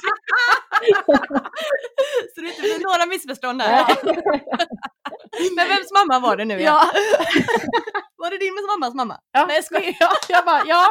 [2.35, 3.85] Så det inte blir några missförstånd där.
[5.55, 6.61] Men vems mamma var det nu?
[6.61, 6.81] Ja.
[8.17, 9.19] Var det din mammas mamma?
[9.31, 9.45] Ja.
[9.47, 9.95] Nej, skojar.
[9.99, 10.85] ja, jag bara, ja.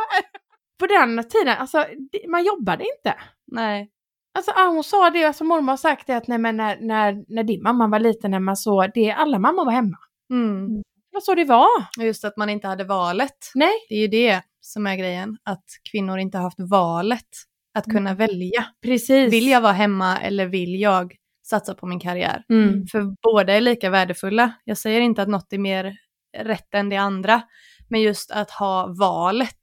[0.79, 1.87] På den tiden, alltså
[2.29, 3.15] man jobbade inte.
[3.53, 3.91] Nej.
[4.35, 7.25] Alltså ah, hon sa det, alltså mormor har sagt det att nej, men när, när,
[7.29, 9.97] när din mamma var liten hemma så, det, alla mammor var hemma.
[10.31, 10.75] Mm.
[10.77, 11.69] Det var så det var.
[12.05, 13.51] Just att man inte hade valet.
[13.55, 13.73] Nej.
[13.89, 15.37] Det är ju det som är grejen.
[15.43, 17.29] Att kvinnor inte har haft valet
[17.75, 18.67] att kunna välja.
[18.83, 19.33] Precis.
[19.33, 21.15] Vill jag vara hemma eller vill jag
[21.47, 22.45] satsa på min karriär?
[22.49, 22.87] Mm.
[22.87, 24.53] För båda är lika värdefulla.
[24.65, 25.97] Jag säger inte att något är mer
[26.39, 27.43] rätt än det andra.
[27.89, 29.59] Men just att ha valet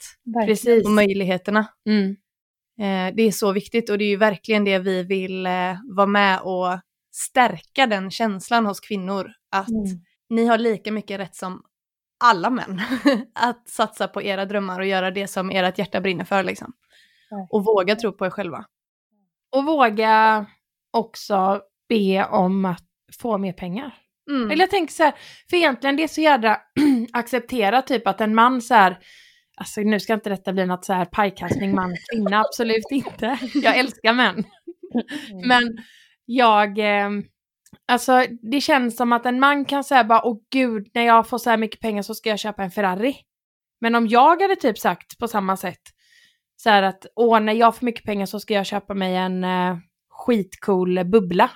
[0.46, 0.86] Precis.
[0.86, 1.68] och möjligheterna.
[1.90, 2.16] Mm.
[2.80, 6.08] Eh, det är så viktigt och det är ju verkligen det vi vill eh, vara
[6.08, 6.80] med och
[7.12, 9.32] stärka den känslan hos kvinnor.
[9.52, 9.86] Att Mm.
[10.30, 11.62] ni har lika mycket rätt som
[12.24, 12.82] alla män
[13.36, 16.74] att satsa på era drömmar och göra det som ert hjärta brinner för liksom.
[17.50, 18.66] Och våga tro på er själva.
[19.56, 20.46] Och våga
[20.92, 22.84] också be om att
[23.22, 23.96] få mer pengar.
[24.30, 24.52] Mm.
[24.52, 25.14] Eller jag tänker så här,
[25.50, 26.58] för egentligen det är så jädra
[27.14, 29.00] accepterat typ att en man så här,
[29.62, 33.40] alltså nu ska inte detta bli något så här pajkastning man kvinna, absolut inte.
[33.54, 34.34] Jag älskar män.
[34.34, 35.48] Mm.
[35.48, 35.78] Men
[36.26, 37.10] jag, eh,
[37.88, 41.38] alltså det känns som att en man kan säga bara, åh gud, när jag får
[41.38, 43.16] så här mycket pengar så ska jag köpa en Ferrari.
[43.82, 45.82] Men om jag hade typ sagt på samma sätt,
[46.56, 49.44] så här att, åh, när jag får mycket pengar så ska jag köpa mig en
[49.44, 49.78] eh,
[50.10, 51.50] skitcool bubbla.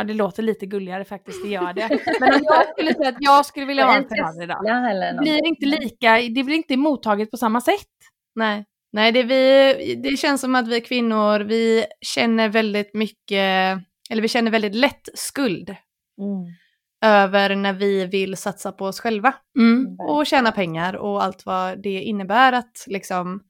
[0.00, 1.88] Ja, det låter lite gulligare faktiskt, det gör det.
[2.20, 5.46] Men om jag skulle säga att jag skulle vilja ha en Ferrari eller det blir
[5.46, 7.86] inte lika, det blir inte mottaget på samma sätt.
[8.34, 13.78] Nej, Nej det, vi, det känns som att vi kvinnor, vi känner väldigt mycket,
[14.10, 15.68] eller vi känner väldigt lätt skuld
[16.20, 16.44] Mm.
[17.04, 19.96] över när vi vill satsa på oss själva Mm.
[20.00, 23.40] och tjäna pengar och allt vad det innebär att liksom,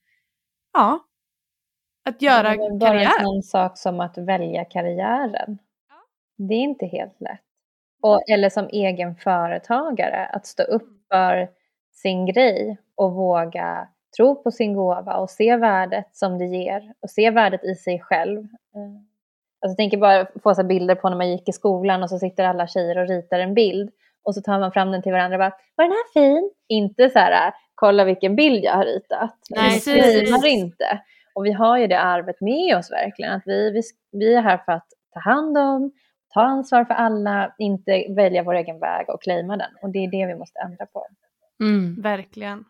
[0.73, 1.01] ja,
[2.09, 3.19] att göra Men bara karriär.
[3.19, 5.59] en sån sak som att välja karriären.
[6.49, 7.41] Det är inte helt lätt.
[8.03, 11.49] Och, eller som egen företagare, att stå upp för
[11.93, 17.11] sin grej och våga tro på sin gåva och se värdet som det ger och
[17.11, 18.39] se värdet i sig själv.
[18.39, 19.11] Eh,
[19.63, 22.19] Alltså, jag tänker bara få så bilder på när man gick i skolan och så
[22.19, 23.91] sitter alla tjejer och ritar en bild
[24.23, 27.11] och så tar man fram den till varandra och bara “var den här fin?” Inte
[27.11, 29.37] så här “kolla vilken bild jag har ritat”.
[29.51, 29.81] Nej,
[30.43, 31.01] vi inte.
[31.35, 34.59] Och vi har ju det arvet med oss verkligen, att vi, vi, vi är här
[34.59, 35.93] för att ta hand om,
[36.35, 39.71] ta ansvar för alla, inte välja vår egen väg och claima den.
[39.83, 41.07] Och det är det vi måste ändra på.
[41.63, 42.03] Mm.
[42.03, 42.65] Verkligen.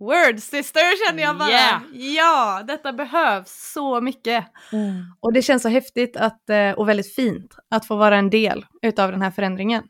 [0.00, 1.50] Word sister känner jag bara.
[1.50, 1.82] Yeah.
[1.92, 4.44] Ja, detta behövs så mycket.
[4.72, 5.02] Mm.
[5.20, 8.66] Och det känns så häftigt att, eh, och väldigt fint att få vara en del
[8.82, 9.82] utav den här förändringen.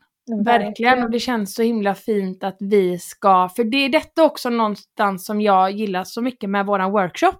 [0.45, 4.49] Verkligen, och det känns så himla fint att vi ska, för det är detta också
[4.49, 7.39] någonstans som jag gillar så mycket med våran workshop.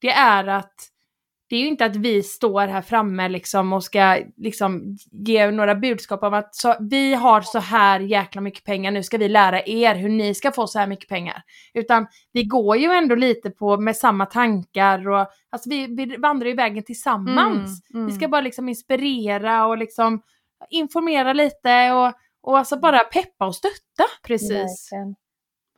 [0.00, 0.74] Det är att
[1.52, 5.74] det är ju inte att vi står här framme liksom och ska liksom ge några
[5.74, 9.62] budskap om att så, vi har så här jäkla mycket pengar, nu ska vi lära
[9.62, 11.42] er hur ni ska få så här mycket pengar.
[11.74, 16.48] Utan vi går ju ändå lite på med samma tankar och alltså vi, vi vandrar
[16.48, 17.90] ju vägen tillsammans.
[17.90, 18.06] Mm, mm.
[18.06, 20.22] Vi ska bara liksom inspirera och liksom
[20.70, 22.12] informera lite och,
[22.42, 24.04] och alltså bara peppa och stötta.
[24.22, 24.50] Precis.
[24.92, 25.14] Verkligen.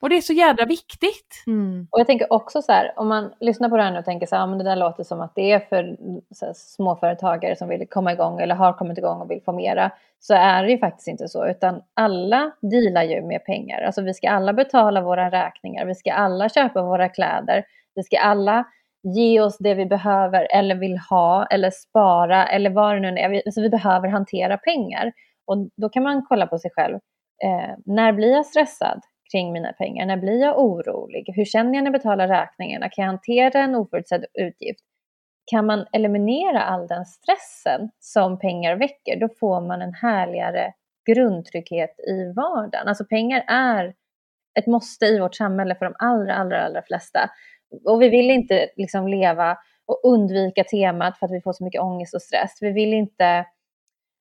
[0.05, 1.45] Och det är så jädra viktigt.
[1.47, 1.89] Mm.
[1.91, 4.27] Och jag tänker också så här, om man lyssnar på det här nu och tänker
[4.27, 5.97] så här, ja, men det där låter som att det är för
[6.35, 9.91] så här, småföretagare som vill komma igång eller har kommit igång och vill få mera,
[10.21, 13.83] så är det ju faktiskt inte så, utan alla dealar ju med pengar.
[13.83, 17.65] Alltså vi ska alla betala våra räkningar, vi ska alla köpa våra kläder,
[17.95, 18.65] vi ska alla
[19.03, 23.29] ge oss det vi behöver eller vill ha eller spara eller vad det nu är.
[23.29, 25.13] Vi- Alltså vi behöver hantera pengar.
[25.47, 26.95] Och då kan man kolla på sig själv.
[27.45, 29.01] Eh, när blir jag stressad
[29.35, 30.07] kring mina pengar?
[30.07, 31.33] När blir jag orolig?
[31.37, 32.89] Hur känner jag när jag betalar räkningarna?
[32.89, 34.81] Kan jag hantera en oförutsedd utgift?
[35.51, 40.73] Kan man eliminera all den stressen som pengar väcker, då får man en härligare
[41.07, 42.89] grundtrygghet i vardagen.
[42.89, 43.95] Alltså pengar är
[44.59, 47.31] ett måste i vårt samhälle för de allra, allra, allra flesta.
[47.85, 51.81] Och vi vill inte liksom leva och undvika temat för att vi får så mycket
[51.81, 52.59] ångest och stress.
[52.61, 53.47] Vi vill inte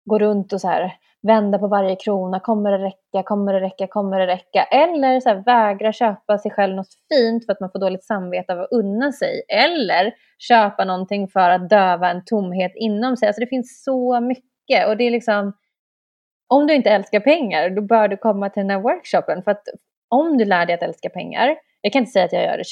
[0.06, 2.40] gå runt och så här vända på varje krona.
[2.40, 3.24] Kommer det räcka?
[3.24, 3.88] Kommer det räcka?
[3.88, 4.64] Kommer det räcka?
[4.64, 8.54] Eller så här, vägra köpa sig själv något fint för att man får dåligt samvete
[8.54, 9.42] av att unna sig.
[9.48, 13.28] Eller köpa någonting för att döva en tomhet inom sig.
[13.28, 15.54] Alltså det finns så mycket och det är liksom
[16.48, 19.44] om du inte älskar pengar, då bör du komma till den här workshopen.
[19.44, 19.64] För att
[20.10, 22.64] om du lär dig att älska pengar, jag kan inte säga att jag gör det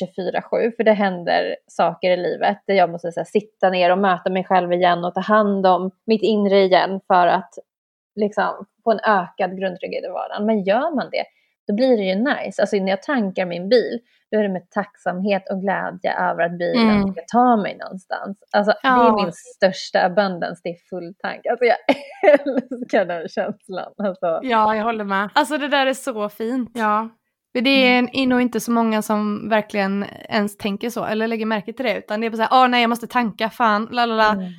[0.72, 4.30] 24-7, för det händer saker i livet där jag måste här, sitta ner och möta
[4.30, 7.54] mig själv igen och ta hand om mitt inre igen för att
[8.16, 10.46] liksom, få en ökad grundtrygghet i vardagen.
[10.46, 11.24] Men gör man det,
[11.68, 12.62] då blir det ju nice.
[12.62, 14.00] Alltså när jag tankar min bil,
[14.32, 17.12] då är det med tacksamhet och glädje över att bilen Mm.
[17.12, 18.38] ska ta mig någonstans.
[18.52, 19.08] Alltså det Ja.
[19.20, 21.46] är min största abundance, det är full tank.
[21.46, 21.78] Alltså jag
[22.40, 23.94] älskar den känslan.
[23.98, 24.40] Alltså.
[24.44, 25.30] Ja, jag håller med.
[25.36, 26.72] Alltså det där är så fint.
[26.74, 27.10] Ja.
[27.54, 31.74] Det är är nog inte så många som verkligen ens tänker så eller lägger märke
[31.74, 34.16] till det utan det är bara såhär, åh nej jag måste tanka, fan, la la
[34.16, 34.32] la.
[34.32, 34.52] Mm.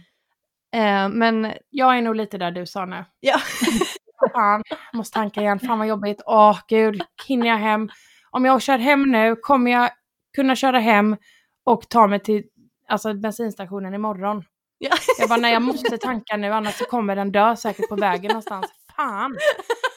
[0.74, 3.04] Eh, men Jag är nog lite där du sa nu.
[3.20, 3.38] ja,
[4.32, 5.60] Fan, måste tanka igen.
[5.60, 6.22] Fan vad jobbigt.
[6.26, 7.88] Åh gud, hinner jag hem?
[8.30, 9.90] Om jag kör hem nu, kommer jag
[10.36, 11.16] kunna köra hem
[11.64, 12.44] och ta mig till
[12.88, 14.44] alltså, bensinstationen imorgon?
[14.78, 14.90] Ja.
[15.18, 18.28] Jag bara, nej jag måste tanka nu annars så kommer den dö säkert på vägen
[18.28, 18.66] någonstans.
[18.96, 19.38] Fan!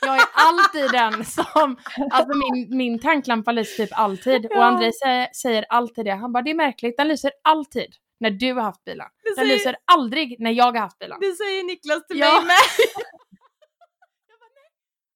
[0.01, 1.77] Jag är alltid den som,
[2.11, 4.45] alltså min, min tanklampa lyser typ alltid.
[4.45, 4.63] Och Ja.
[4.63, 6.11] Andrei säger, säger alltid det.
[6.11, 9.07] Han bara, det är märkligt, den lyser alltid när du har haft bilen.
[9.23, 11.17] Det Den säger- lyser aldrig när jag har haft bilen.
[11.21, 12.31] det säger Niklas till Ja.
[12.33, 12.55] mig med.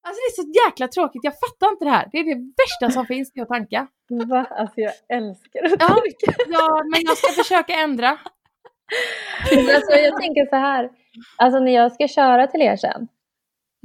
[0.02, 2.08] Alltså det är så jäkla tråkigt, jag fattar inte det här.
[2.12, 3.86] Det är det värsta som finns, det att tanka.
[4.28, 4.46] Va?
[4.50, 5.86] Alltså jag älskar att Ja.
[5.88, 6.44] tanka.
[6.48, 8.08] Ja, men jag ska försöka ändra.
[9.74, 10.90] Alltså jag tänker så här,
[11.36, 13.08] alltså när jag ska köra till er sen,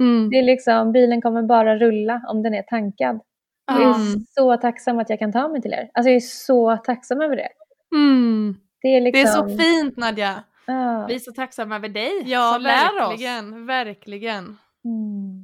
[0.00, 0.30] Mm.
[0.30, 3.20] det är liksom, bilen kommer bara rulla om den är tankad.
[3.66, 4.24] Jag är Mm.
[4.34, 5.90] så tacksam att jag kan ta mig till er.
[5.94, 7.48] Alltså jag är så tacksam över det.
[7.94, 8.56] Mm.
[8.82, 9.48] Det är Det är liksom...
[9.50, 10.42] så fint Nadja.
[10.66, 11.06] Ja.
[11.08, 13.10] Vi är så tacksamma över dig Ja, som lär oss.
[13.10, 14.56] verkligen, verkligen.
[14.84, 15.42] Mm.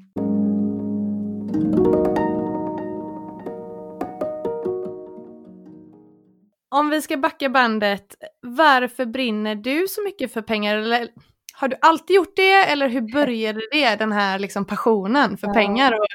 [6.70, 10.76] Om vi ska backa bandet, varför brinner du så mycket för pengar?
[10.76, 11.08] Eller
[11.54, 15.52] har du alltid gjort det eller hur började det, den här liksom passionen för Ja.
[15.54, 16.06] pengar och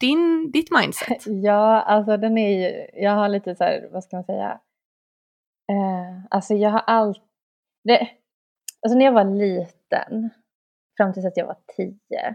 [0.00, 1.22] din, ditt mindset?
[1.26, 4.60] Ja, alltså den är ju, jag har lite så här, vad ska man säga,
[5.72, 7.22] eh, alltså jag har allt,
[7.84, 8.08] det,
[8.86, 10.30] alltså när jag var liten,
[10.96, 12.34] fram tills att jag var tio,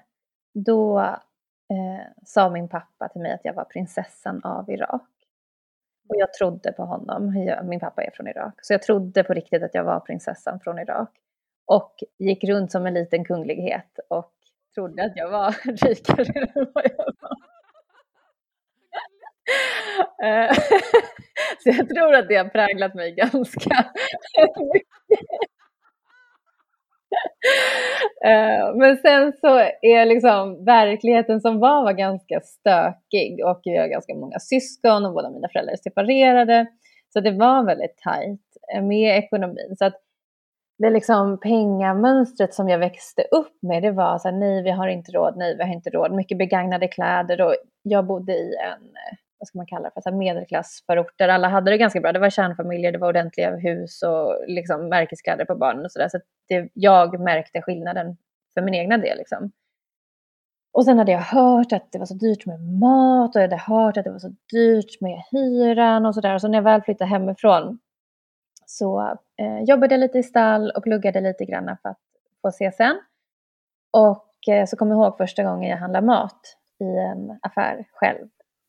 [0.54, 5.10] då eh, sa min pappa till mig att jag var prinsessan av Irak.
[6.10, 9.34] Och jag trodde på honom, jag, min pappa är från Irak, så jag trodde på
[9.34, 11.10] riktigt att jag var prinsessan från Irak.
[11.70, 14.32] Och gick runt som en liten kunglighet och
[14.76, 15.52] trodde att jag var
[15.88, 17.38] rikare än vad jag var.
[20.28, 20.54] Eh,
[21.64, 23.86] så jag tror att det har präglat mig ganska
[24.74, 25.28] mycket.
[28.26, 33.88] Eh, men sen så är liksom verkligheten som var var ganska stökig och jag har
[33.88, 36.66] ganska många syskon och båda mina föräldrar är separerade.
[37.14, 39.76] Så det var väldigt tajt eh, med ekonomin.
[39.78, 40.02] Så att
[40.80, 44.88] det liksom pengamönstret som jag växte upp med det var så här, nej vi har
[44.88, 48.88] inte råd, nej vi har inte råd, mycket begagnade kläder och jag bodde i en,
[49.40, 52.12] vad ska man kalla det för, så här medelklassförort där alla hade det ganska bra.
[52.12, 56.10] Det var kärnfamiljer, det var ordentliga hus och liksom märkeskläder på barnen och sådär.
[56.10, 58.18] Så, det, jag märkte skillnaden
[58.54, 59.52] för min egna del liksom.
[60.74, 63.62] Och sen hade jag hört att det var så dyrt med mat och jag hade
[63.62, 66.34] hört att det var så dyrt med hyran och sådär.
[66.34, 67.80] Och så när jag väl flyttade hemifrån
[68.70, 72.00] så eh, jobbade jag lite i stall och pluggade lite grann för att
[72.42, 73.00] få CSN.
[73.94, 76.42] Och eh, så kommer jag ihåg första gången jag handlade mat
[76.80, 78.28] i en affär själv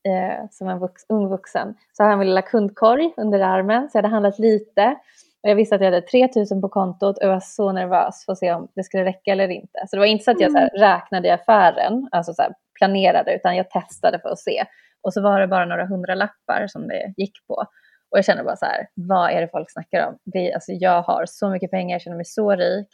[0.08, 1.74] eh, som en vux, ung vuxen.
[1.92, 4.96] Så hade jag min lilla kundkorg under armen så jag hade handlat lite.
[5.42, 8.32] Och jag visste att jag hade 3000 på kontot och jag var så nervös för
[8.32, 9.84] att se om det skulle räcka eller inte.
[9.88, 12.54] Så det var inte så att jag så här, räknade i affären, alltså så här,
[12.78, 14.64] planerade, utan jag testade för att se.
[15.02, 17.64] Och så var det bara några hundra lappar som det gick på.
[18.10, 20.18] Och jag kände bara så här, vad är det folk snackar om?
[20.24, 22.88] Det, alltså, jag har så mycket pengar, jag känner mig så rik.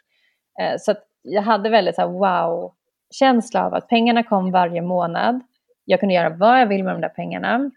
[0.61, 5.41] Eh, så jag hade väldigt så här, wow-känsla av att pengarna kom varje månad.
[5.85, 7.71] Jag kunde göra vad jag vill med de där pengarna.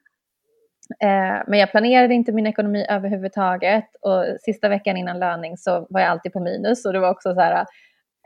[1.04, 6.02] Eh, men jag planerade inte min ekonomi överhuvudtaget och sista veckan innan löning så var
[6.02, 7.65] jag alltid på minus och det var också så här,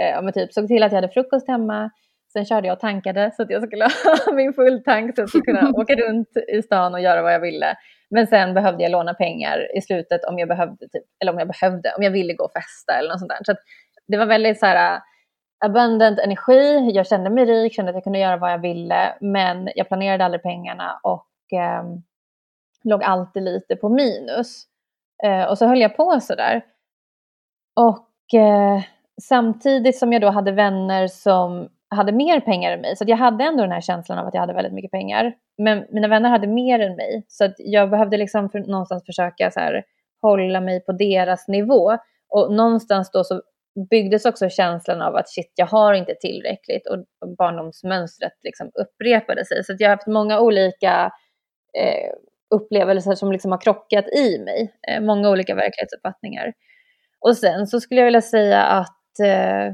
[0.01, 1.89] eh, ja, men typ såg till att jag hade frukost hemma,
[2.33, 3.83] sen körde jag och tankade så att jag skulle
[4.25, 7.33] ha min fulltank så att jag skulle kunna åka runt i stan och göra vad
[7.33, 7.75] jag ville.
[8.13, 11.47] Men sen behövde jag låna pengar i slutet om jag behövde, typ, eller om jag
[11.47, 13.39] behövde, om jag ville gå och festa eller något sånt där.
[13.43, 13.59] Så att
[14.07, 15.01] det var väldigt så här, äh,
[15.65, 19.69] abundant energi, jag kände mig rik, kände att jag kunde göra vad jag ville, men
[19.75, 21.83] jag planerade aldrig pengarna och eh,
[22.83, 24.63] låg alltid lite på minus.
[25.23, 26.61] Eh, och så höll jag på sådär.
[27.75, 28.81] Och eh,
[29.21, 33.17] samtidigt som jag då hade vänner som hade mer pengar än mig, så att jag
[33.17, 35.33] hade ändå den här känslan av att jag hade väldigt mycket pengar.
[35.57, 39.51] Men mina vänner hade mer än mig, så att jag behövde liksom för, någonstans försöka
[39.51, 39.83] så här,
[40.21, 41.97] hålla mig på deras nivå.
[42.29, 43.41] Och någonstans då så
[43.89, 47.05] byggdes också känslan av att shit, jag har inte tillräckligt och
[47.37, 49.63] barndomsmönstret liksom upprepade sig.
[49.63, 51.11] Så att jag har haft många olika
[51.77, 52.13] eh,
[52.55, 54.73] upplevelser som liksom har krockat i mig.
[54.87, 56.53] Eh, många olika verklighetsuppfattningar.
[57.19, 59.73] Och sen så skulle jag vilja säga att eh,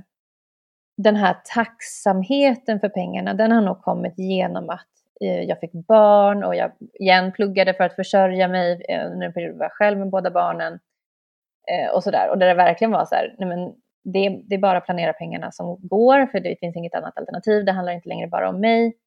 [1.03, 4.87] den här tacksamheten för pengarna, den har nog kommit genom att
[5.21, 9.33] eh, jag fick barn och jag igen pluggade för att försörja mig eh, under en
[9.33, 10.79] period var jag själv med båda barnen.
[11.71, 12.29] Eh, och sådär.
[12.29, 15.13] Och där det verkligen var så här, nej men det, det är bara att planera
[15.13, 17.65] pengarna som går, för det finns inget annat alternativ.
[17.65, 18.97] Det handlar inte längre bara om mig.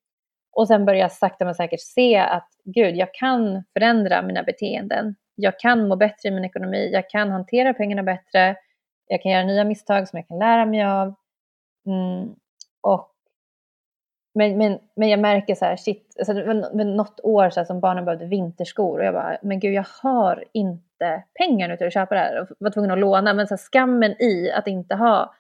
[0.53, 5.15] Och sen börjar jag sakta men säkert se att gud, jag kan förändra mina beteenden.
[5.35, 6.91] Jag kan må bättre i min ekonomi.
[6.93, 8.57] Jag kan hantera pengarna bättre.
[9.07, 11.15] Jag kan göra nya misstag som jag kan lära mig av.
[11.87, 12.35] Mm.
[12.81, 13.09] Och,
[14.35, 17.65] men, men, men jag märker så här, shit, alltså det var något år så här,
[17.65, 21.87] som barnen behövde vinterskor och jag bara, men gud jag har inte pengar nu till
[21.87, 22.41] att köpa det här.
[22.41, 25.35] Och var tvungen att låna, men så här, skammen i att inte ha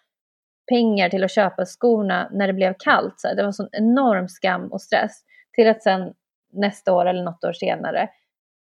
[0.68, 3.20] pengar till att köpa skorna när det blev kallt.
[3.20, 5.22] Så här, det var sån enorm skam och stress.
[5.52, 6.14] Till att sen
[6.52, 8.08] nästa år eller något år senare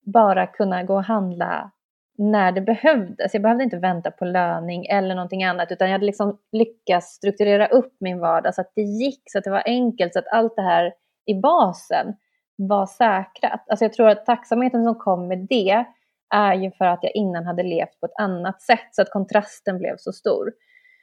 [0.06, 1.72] bara kunna gå och handla
[2.18, 3.34] när det behövdes.
[3.34, 7.68] Jag behövde inte vänta på löning eller någonting annat utan jag hade liksom lyckats strukturera
[7.68, 10.56] upp min vardag så att det gick, så att det var enkelt, så att allt
[10.56, 10.94] det här
[11.26, 12.16] i basen
[12.56, 13.70] var säkrat.
[13.70, 15.86] Alltså jag tror att tacksamheten som kom med det
[16.30, 19.78] är ju för att jag innan hade levt på ett annat sätt så att kontrasten
[19.78, 20.54] blev så stor.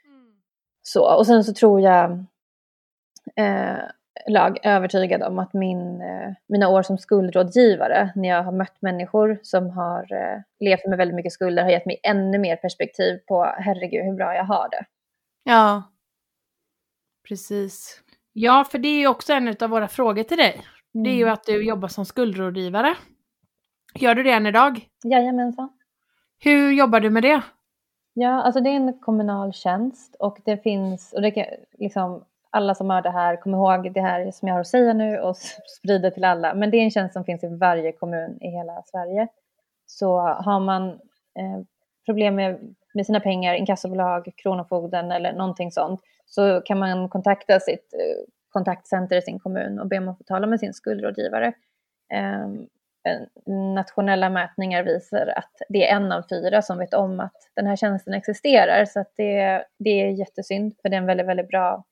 [0.06, 0.34] Mm.
[0.82, 2.10] Så, och sen så tror jag
[3.36, 3.84] eh,
[4.26, 9.38] lag övertygad om att min, eh, mina år som skuldrådgivare, när jag har mött människor
[9.42, 13.44] som har eh, levt med väldigt mycket skulder, har gett mig ännu mer perspektiv på
[13.58, 14.84] herregud hur bra jag har det.
[15.44, 15.82] Ja,
[17.28, 18.00] precis.
[18.32, 20.60] Ja, för det är ju också en av våra frågor till dig.
[20.94, 21.04] Mm.
[21.04, 21.34] Det är ju mm.
[21.34, 22.94] att du jobbar som skuldrådgivare.
[23.94, 24.88] Gör du det än idag?
[25.04, 25.68] Jajamensan.
[26.38, 27.42] Hur jobbar du med det?
[28.14, 31.44] Ja, alltså det är en kommunal tjänst och det finns, och det kan,
[31.78, 34.92] liksom, alla som hör det här, kom ihåg det här som jag har att säga
[34.92, 35.36] nu och
[35.78, 36.54] sprida till alla.
[36.54, 39.28] Men det är en tjänst som finns i varje kommun i hela Sverige.
[39.86, 40.88] Så har man
[41.38, 41.60] eh,
[42.06, 47.94] problem med, med sina pengar, inkassobolag, Kronofogden eller någonting sånt, så kan man kontakta sitt
[47.94, 51.52] eh, kontaktcenter i sin kommun och be om att få tala med sin skuldrådgivare.
[52.14, 52.48] Eh,
[53.74, 57.76] nationella mätningar visar att det är en av fyra som vet om att den här
[57.76, 58.84] tjänsten existerar.
[58.84, 61.84] Så att det, det är jättesynd, för det är en väldigt, väldigt bra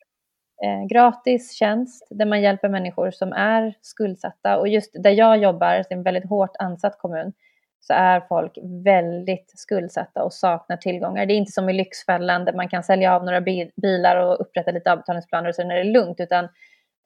[0.65, 4.59] eh, gratis tjänst där man hjälper människor som är skuldsatta.
[4.59, 7.33] Och just där jag jobbar, det är en väldigt hårt ansatt kommun,
[7.81, 11.27] så är folk väldigt skuldsatta och saknar tillgångar.
[11.27, 13.41] Det är inte som i Lyxfällan där man kan sälja av några
[13.83, 16.49] bilar och upprätta lite avbetalningsplaner och sen är det lugnt, utan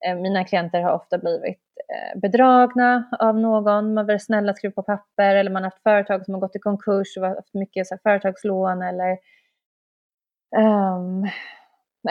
[0.07, 1.63] eh, mina klienter har ofta blivit
[1.95, 5.83] eh, bedragna av någon, man har snälla att skriva på papper eller man har haft
[5.83, 9.19] företag som har gått i konkurs och haft mycket så här, företagslån eller
[10.57, 11.29] um,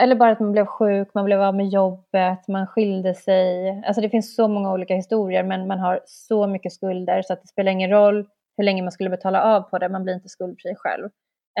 [0.00, 3.82] eller bara att man blev sjuk, man blev av med jobbet, man skilde sig.
[3.86, 7.42] Alltså det finns så många olika historier men man har så mycket skulder så att
[7.42, 8.26] det spelar ingen roll
[8.56, 11.08] hur länge man skulle betala av på det, man blir inte skuldfri själv.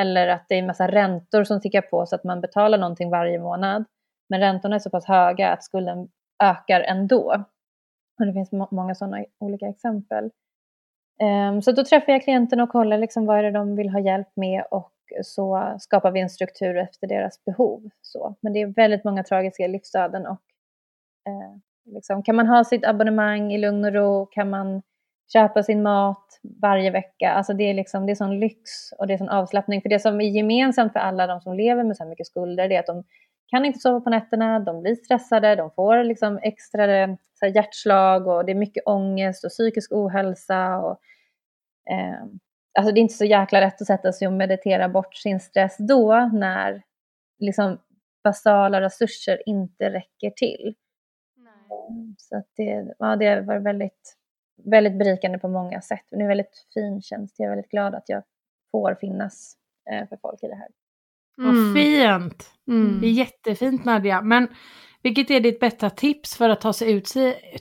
[0.00, 3.10] Eller att det är en massa räntor som tickar på så att man betalar någonting
[3.10, 3.84] varje månad.
[4.28, 6.08] Men räntorna är så pass höga att skulden
[6.42, 7.44] ökar ändå.
[8.20, 10.30] Och det finns må många sådana olika exempel.
[11.22, 14.00] Um, så då träffar jag klienten och kollar liksom vad är det de vill ha
[14.00, 17.90] hjälp med och så skapar vi en struktur efter deras behov.
[18.00, 18.34] Så.
[18.40, 20.40] Men det är väldigt många tragiska livsöden och
[21.28, 21.56] eh,
[21.94, 24.26] liksom, kan man ha sitt abonnemang i lugn och ro?
[24.26, 24.82] Kan man
[25.32, 27.30] köpa sin mat varje vecka?
[27.30, 29.82] Alltså det är liksom, det är sån lyx och det är sån avslappning.
[29.82, 32.68] För det som är gemensamt för alla de som lever med så här mycket skulder,
[32.68, 33.04] det är att de
[33.46, 38.26] kan inte sova på nätterna, de blir stressade, de får liksom extra så här, hjärtslag
[38.26, 40.78] och det är mycket ångest och psykisk ohälsa.
[40.78, 40.98] Och,
[41.90, 42.24] eh,
[42.74, 45.76] alltså det är inte så jäkla lätt att sätta sig och meditera bort sin stress
[45.78, 46.82] då när
[47.38, 47.78] liksom
[48.24, 50.74] basala resurser inte räcker till.
[51.36, 52.14] Nej.
[52.18, 54.16] Så att det, ja, det var väldigt,
[54.64, 56.04] väldigt berikande på många sätt.
[56.10, 57.34] Det är en väldigt fin tjänst.
[57.38, 58.22] Jag är väldigt glad att jag
[58.72, 59.56] får finnas
[59.90, 60.68] eh, för folk i det här.
[61.38, 61.54] Mm.
[61.54, 62.50] Vad fint!
[62.68, 63.00] Mm.
[63.00, 64.22] Det är jättefint Nadja.
[64.22, 64.48] Men
[65.02, 67.12] vilket är ditt bästa tips för att ta sig, ut,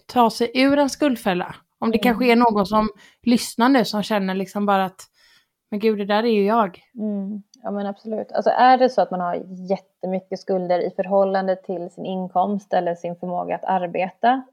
[0.06, 1.56] ta sig ur en skuldfälla?
[1.84, 2.04] Om det mm.
[2.04, 2.90] kanske är någon som
[3.22, 5.02] lyssnar nu som känner liksom bara att
[5.72, 6.82] men gud, det där är ju jag.
[7.00, 7.44] Mm.
[7.64, 8.32] Ja men absolut.
[8.32, 12.96] Alltså är det så att man har jättemycket skulder i förhållande till sin inkomst eller
[12.96, 14.44] sin förmåga att arbeta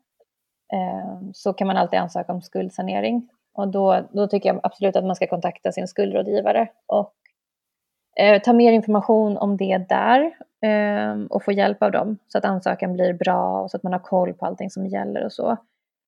[0.72, 3.28] eh, så kan man alltid ansöka om skuldsanering.
[3.54, 7.14] Och då, då tycker jag absolut att man ska kontakta sin skuldrådgivare och
[8.20, 12.44] eh, ta mer information om det där eh, och få hjälp av dem så att
[12.44, 15.56] ansökan blir bra och så att man har koll på allting som gäller och så.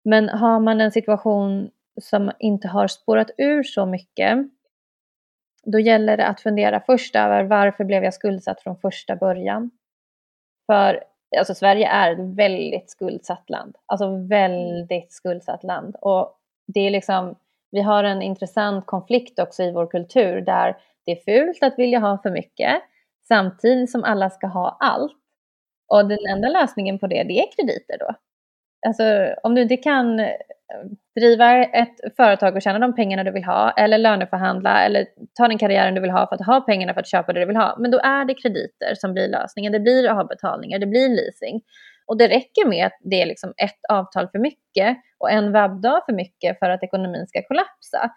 [0.05, 4.39] Men har man en situation som inte har spårat ur så mycket,
[5.65, 9.71] då gäller det att fundera först över varför blev jag skuldsatt från första början?
[10.67, 11.05] För
[11.39, 15.97] alltså, Sverige är ett väldigt skuldsatt land, alltså väldigt skuldsatt land.
[16.01, 17.35] Och det är liksom,
[17.71, 21.99] vi har en intressant konflikt också i vår kultur där det är fult att vilja
[21.99, 22.83] ha för mycket
[23.29, 25.17] samtidigt som alla ska ha allt.
[25.87, 28.15] Och den enda lösningen på det, det är krediter då.
[28.87, 30.27] Alltså om du inte kan eh,
[31.21, 35.59] driva ett företag och tjäna de pengarna du vill ha eller löneförhandla eller ta den
[35.59, 37.77] karriären du vill ha för att ha pengarna för att köpa det du vill ha.
[37.79, 39.73] Men då är det krediter som blir lösningen.
[39.73, 41.61] Det blir avbetalningar, det blir leasing.
[42.07, 46.03] Och det räcker med att det är liksom ett avtal för mycket och en webbdag
[46.07, 48.11] för mycket för att ekonomin ska kollapsa.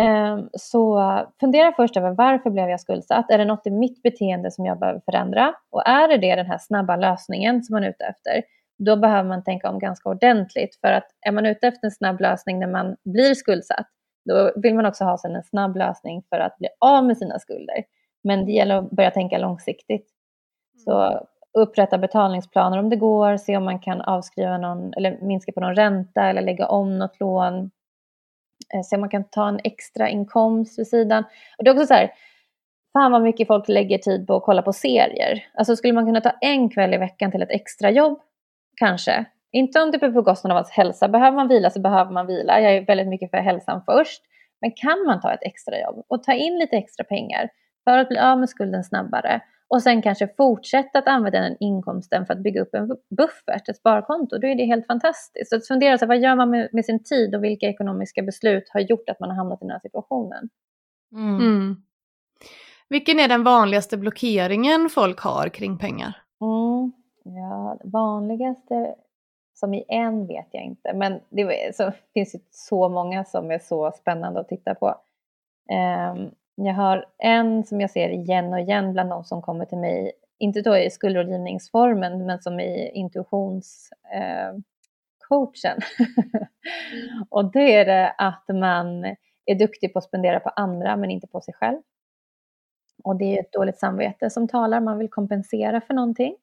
[0.00, 0.48] Mm.
[0.52, 1.00] Så
[1.40, 3.30] fundera först över varför blev jag skuldsatt?
[3.30, 5.54] Är det något i mitt beteende som jag behöver förändra?
[5.70, 8.42] Och är det det den här snabba lösningen som man är ute efter?
[8.78, 10.78] Då behöver man tänka om ganska ordentligt.
[10.80, 13.86] För att är man ute efter en snabb lösning när man blir skuldsatt,
[14.24, 17.84] då vill man också ha en snabb lösning för att bli av med sina skulder.
[18.24, 20.06] Men det gäller att börja tänka långsiktigt.
[20.84, 21.24] Så mm.
[21.58, 25.74] upprätta betalningsplaner om det går, se om man kan avskriva någon eller minska på någon
[25.74, 27.70] ränta eller lägga om något lån.
[28.74, 31.24] Eh, se om man kan ta en extra inkomst vid sidan.
[31.58, 32.12] Och det är också så här,
[32.92, 35.44] fan vad mycket folk lägger tid på att kolla på serier.
[35.54, 38.20] Alltså skulle man kunna ta en kväll i veckan till ett extrajobb
[38.76, 41.08] kanske Inte om det är på bekostnad av ens hälsa.
[41.08, 42.60] Behöver man vila så behöver man vila.
[42.60, 44.22] Jag är väldigt mycket för hälsan först.
[44.60, 47.48] Men kan man ta ett extrajobb och ta in lite extra pengar
[47.84, 52.26] för att bli av med skulden snabbare och sen kanske fortsätta att använda den inkomsten
[52.26, 55.50] för att bygga upp en buffert, ett sparkonto, då är det helt fantastiskt.
[55.50, 58.68] Så att fundera, så vad gör man med, med, sin tid och vilka ekonomiska beslut
[58.72, 60.48] har gjort att man har hamnat i den här situationen?
[61.12, 61.36] Mm.
[61.36, 61.76] Mm.
[62.88, 66.16] Vilken är den vanligaste blockeringen folk har kring pengar?
[66.40, 66.92] Mm.
[67.24, 68.94] Ja, vanligaste,
[69.54, 73.58] som i en vet jag inte, men det så, finns ju så många som är
[73.58, 74.86] så spännande att titta på.
[75.72, 79.78] Um, jag har en som jag ser igen och igen bland de som kommer till
[79.78, 83.94] mig, inte då i skuldrådgivningsformen, men som i intuitionscoachen.
[84.12, 84.56] Ehm,
[86.00, 86.36] uh,
[86.92, 87.26] mm.
[87.30, 89.04] och det är det att man
[89.46, 91.82] är duktig på att spendera på andra men inte på sig själv.
[93.04, 96.36] Och det är ett dåligt samvete som talar, man vill kompensera för någonting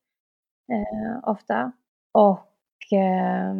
[0.72, 1.72] eh, ofta.
[2.12, 3.56] Och eh,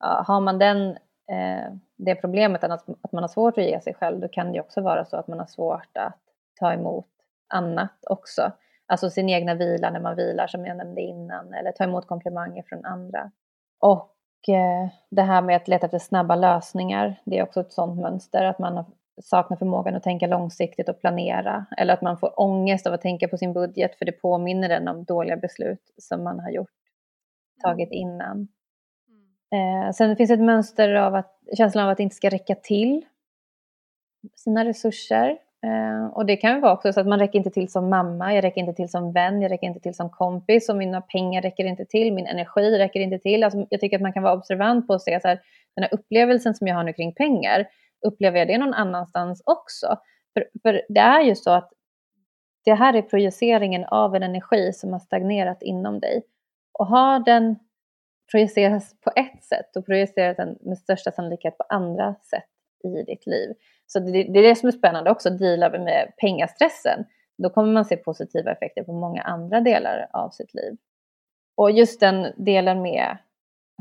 [0.00, 0.90] har man den
[1.30, 4.60] eh, det problemet att, att man har svårt att ge sig själv, då kan det
[4.60, 6.18] också vara så att man har svårt att
[6.60, 7.06] ta emot
[7.48, 8.52] annat också.
[8.86, 12.62] Alltså sin egna vila när man vilar som jag nämnde innan, eller ta emot komplimanger
[12.62, 13.30] från andra.
[13.80, 14.14] Och
[14.48, 18.44] eh, det här med att leta efter snabba lösningar, det är också ett sådant mönster,
[18.44, 18.84] att man
[19.22, 23.28] saknar förmågan att tänka långsiktigt och planera, eller att man får ångest av att tänka
[23.28, 26.70] på sin budget, för det påminner den om dåliga beslut som man har gjort,
[27.62, 28.48] tagit innan.
[29.52, 33.04] Eh, sen finns ett mönster av att, känslan av att det inte ska räcka till
[34.36, 35.38] sina resurser.
[35.66, 38.44] Eh, och det kan vara också så att man räcker inte till som mamma, jag
[38.44, 41.64] räcker inte till som vän, jag räcker inte till som kompis och mina pengar räcker
[41.64, 43.44] inte till, min energi räcker inte till.
[43.44, 45.40] Alltså, jag tycker att man kan vara observant på att se så här,
[45.74, 47.66] den här upplevelsen som jag har nu kring pengar,
[48.06, 49.98] upplever jag det någon annanstans också?
[50.32, 51.72] För, för det är ju så att
[52.64, 56.22] det här är projiceringen av en energi som har stagnerat inom dig.
[56.78, 57.56] Och har den
[58.30, 62.48] projiceras på ett sätt då projiceras den med största sannolikhet på andra sätt
[62.84, 63.54] i ditt liv.
[63.86, 67.04] Så det, det är det som är spännande också, att deala med pengastressen.
[67.42, 70.76] Då kommer man se positiva effekter på många andra delar av sitt liv.
[71.56, 73.18] Och just den delen med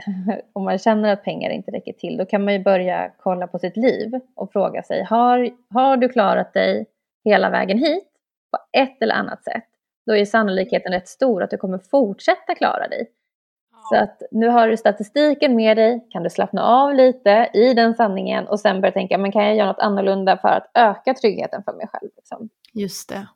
[0.54, 3.60] om man känner att pengar inte räcker till, då kan man ju börja kolla på
[3.60, 6.86] sitt liv och fråga sig, har, har du klarat dig
[7.26, 8.08] hela vägen hit
[8.52, 9.66] på ett eller annat sätt?
[10.06, 13.12] Då är sannolikheten rätt stor att du kommer fortsätta klara dig.
[13.90, 17.96] Så att nu har du statistiken med dig, kan du slappna av lite i den
[17.96, 21.64] sanningen och sen börja tänka, men kan jag göra något annorlunda för att öka tryggheten
[21.64, 22.10] för mig själv?
[22.16, 22.50] Liksom.
[22.74, 23.28] Just det.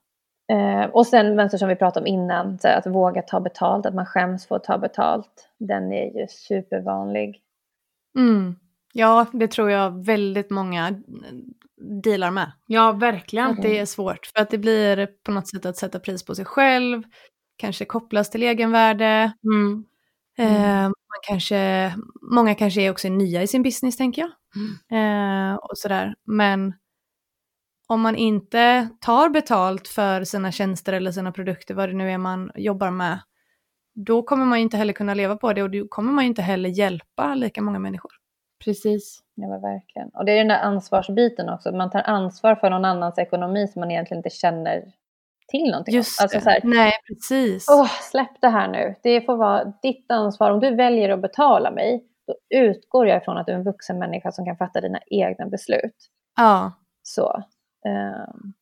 [0.51, 3.95] Eh, och sen mönster som vi pratade om innan, så att våga ta betalt, att
[3.95, 5.49] man skäms för att ta betalt.
[5.59, 7.41] Den är ju supervanlig.
[8.17, 8.55] Mm.
[8.93, 11.01] Ja, det tror jag väldigt många
[12.03, 12.51] dealar med.
[12.65, 13.49] Ja, verkligen.
[13.49, 16.35] Att det är svårt, för att det blir på något sätt att sätta pris på
[16.35, 17.03] sig själv,
[17.57, 19.31] kanske kopplas till egenvärde.
[19.43, 19.85] Mm.
[20.37, 20.55] Mm.
[20.55, 21.93] Eh, man kanske,
[22.31, 24.31] många kanske är också nya i sin business tänker jag.
[24.91, 25.51] Mm.
[25.51, 26.15] Eh, och sådär.
[26.25, 26.73] Men
[27.91, 32.17] om man inte tar betalt för sina tjänster eller sina produkter, vad det nu är
[32.17, 33.19] man jobbar med,
[33.95, 36.69] då kommer man inte heller kunna leva på det och då kommer man inte heller
[36.69, 38.11] hjälpa lika många människor.
[38.65, 39.19] Precis.
[39.35, 40.09] Ja, men verkligen.
[40.09, 41.71] Och det är den där ansvarsbiten också.
[41.71, 44.83] Man tar ansvar för någon annans ekonomi som man egentligen inte känner
[45.47, 45.95] till någonting.
[45.95, 46.43] Just alltså, det.
[46.43, 47.65] Så här, Nej, precis.
[47.71, 48.95] Åh, släpp det här nu.
[49.03, 50.51] Det får vara ditt ansvar.
[50.51, 53.99] Om du väljer att betala mig, då utgår jag ifrån att du är en vuxen
[53.99, 55.95] människa som kan fatta dina egna beslut.
[56.37, 56.71] Ja.
[57.03, 57.43] Så.
[57.85, 58.53] Um,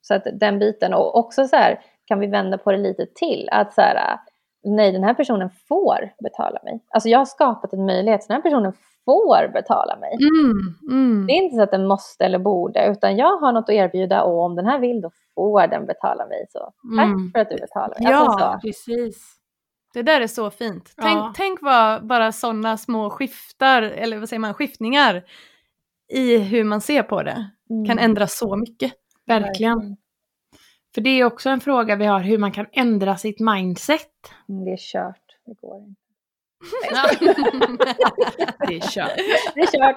[0.00, 0.94] så att den biten.
[0.94, 3.48] Och också så här, kan vi vända på det lite till.
[3.52, 4.18] Att så här,
[4.64, 6.84] nej, den här personen får betala mig.
[6.90, 8.72] Alltså jag har skapat en möjlighet, så den här personen
[9.04, 10.12] får betala mig.
[10.14, 11.26] Mm, mm.
[11.26, 14.22] Det är inte så att den måste eller borde, utan jag har något att erbjuda
[14.22, 16.46] och om den här vill, då får den betala mig.
[16.48, 17.30] Så tack mm.
[17.30, 18.12] för att du betalar mig.
[18.12, 19.38] Alltså, ja, alltså, precis.
[19.94, 20.94] Det där är så fint.
[20.96, 21.32] Tänk, ja.
[21.36, 25.22] tänk vad bara sådana små skiftar, eller vad säger man, skiftningar
[26.08, 27.84] i hur man ser på det mm.
[27.84, 28.92] kan ändra så mycket.
[29.26, 29.96] Verkligen.
[30.94, 34.10] För det är också en fråga vi har, hur man kan ändra sitt mindset.
[34.48, 36.02] Mm, det är kört, det går inte.
[38.68, 39.16] det är kört.
[39.54, 39.96] Det är kört.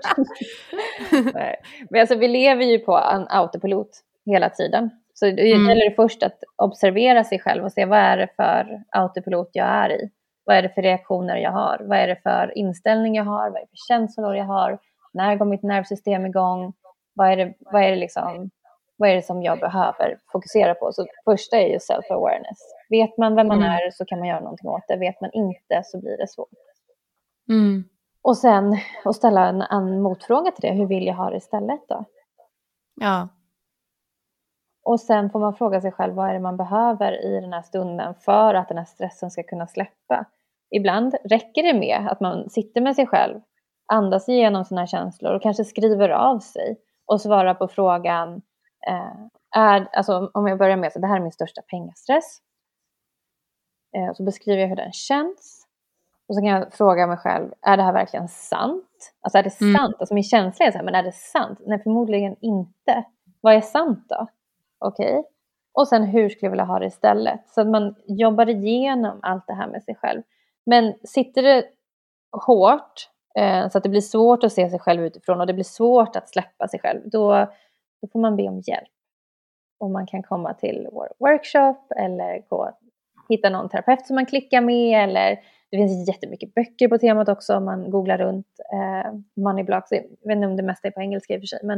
[1.89, 3.89] Men alltså, vi lever ju på en autopilot
[4.25, 4.89] hela tiden.
[5.13, 5.69] Så det mm.
[5.69, 9.67] gäller det först att observera sig själv och se vad är det för autopilot jag
[9.67, 10.09] är i.
[10.45, 11.81] Vad är det för reaktioner jag har?
[11.81, 13.49] Vad är det för inställning jag har?
[13.49, 14.79] Vad är det för känslor jag har?
[15.13, 16.73] När går mitt nervsystem igång?
[17.15, 18.49] Vad är det, vad är det, liksom,
[18.97, 20.91] vad är det som jag behöver fokusera på?
[20.91, 22.59] Så första är ju self-awareness.
[22.89, 23.71] Vet man vem man mm.
[23.71, 24.97] är så kan man göra någonting åt det.
[24.97, 26.49] Vet man inte så blir det svårt.
[27.49, 27.83] Mm.
[28.21, 30.75] Och sen att ställa en, en motfråga till det.
[30.75, 32.05] Hur vill jag ha det istället då?
[32.95, 33.27] Ja.
[34.83, 37.61] Och sen får man fråga sig själv vad är det man behöver i den här
[37.61, 40.25] stunden för att den här stressen ska kunna släppa.
[40.71, 43.41] ibland räcker det med att man sitter med sig själv,
[43.93, 48.41] andas igenom sina känslor och kanske skriver av sig och svarar på frågan,
[48.87, 52.39] eh, är, alltså om jag börjar med så det här är min största pengastress.
[53.97, 55.61] Eh, så beskriver jag hur den känns.
[56.27, 59.13] Och så kan jag fråga mig själv, är det här verkligen sant?
[59.21, 59.75] Alltså är det Mm.
[59.75, 59.95] sant?
[59.99, 61.59] Alltså min känsla är så här, men är det sant?
[61.65, 63.03] Nej, förmodligen inte.
[63.41, 64.27] Vad är sant då?
[64.79, 65.23] Okej.
[65.73, 67.49] Och sen hur skulle jag vilja ha det istället?
[67.49, 70.21] Så att man jobbar igenom allt det här med sig själv.
[70.65, 71.65] Men sitter det
[72.45, 73.09] hårt
[73.71, 76.29] så att det blir svårt att se sig själv utifrån och det blir svårt att
[76.29, 77.47] släppa sig själv, då,
[78.01, 78.89] då får man be om hjälp.
[79.79, 82.71] Och man kan komma till vår workshop eller gå,
[83.29, 85.39] hitta någon terapeut som man klickar med eller
[85.71, 89.13] det finns jättemycket böcker på temat också om man googlar runt eh,
[89.43, 89.91] money blocks.
[89.91, 91.77] Jag vet inte om det mesta är på engelska i och för sig, men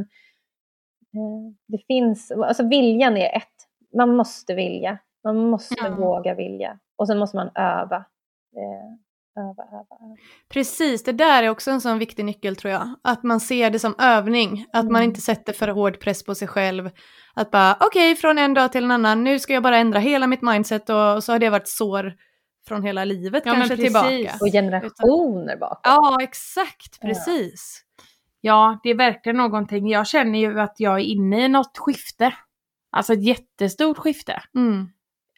[1.14, 3.44] eh, det finns, alltså viljan är ett.
[3.94, 4.98] Man måste vilja.
[5.24, 5.96] Man måste Ja.
[5.96, 6.80] våga vilja.
[6.96, 7.96] Och sen måste man öva.
[8.58, 8.94] Eh,
[9.38, 10.18] öva, öva, öva.
[10.50, 12.96] Precis, det där är också en sån viktig nyckel tror jag.
[13.04, 15.04] Att man ser det som övning, att man Mm.
[15.10, 16.90] inte sätter för hård press på sig själv.
[17.34, 20.28] Att bara, okej, från en dag till en annan, nu ska jag bara ändra hela
[20.28, 22.14] mitt mindset och, och så har det varit sår
[22.68, 24.36] från hela livet Ja, kanske tillbaka.
[24.42, 25.80] Och generationer bakåt.
[25.84, 27.08] Ja, exakt, Ja.
[27.08, 27.84] precis.
[28.42, 29.90] Ja, det är verkligen någonting.
[29.90, 32.34] Jag känner ju att jag är inne i något skifte.
[32.92, 34.88] Alltså ett jättestort skifte Mm.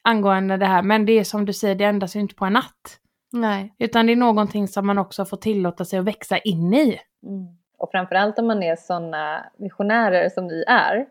[0.04, 0.84] angående det här.
[0.84, 3.00] Men det är som du säger, det ändras ju inte på en natt.
[3.32, 3.76] Nej.
[3.80, 7.00] Utan det är någonting som man också får tillåta sig att växa in i.
[7.24, 7.48] Mm.
[7.78, 11.06] Och framförallt om man är sådana visionärer som vi är.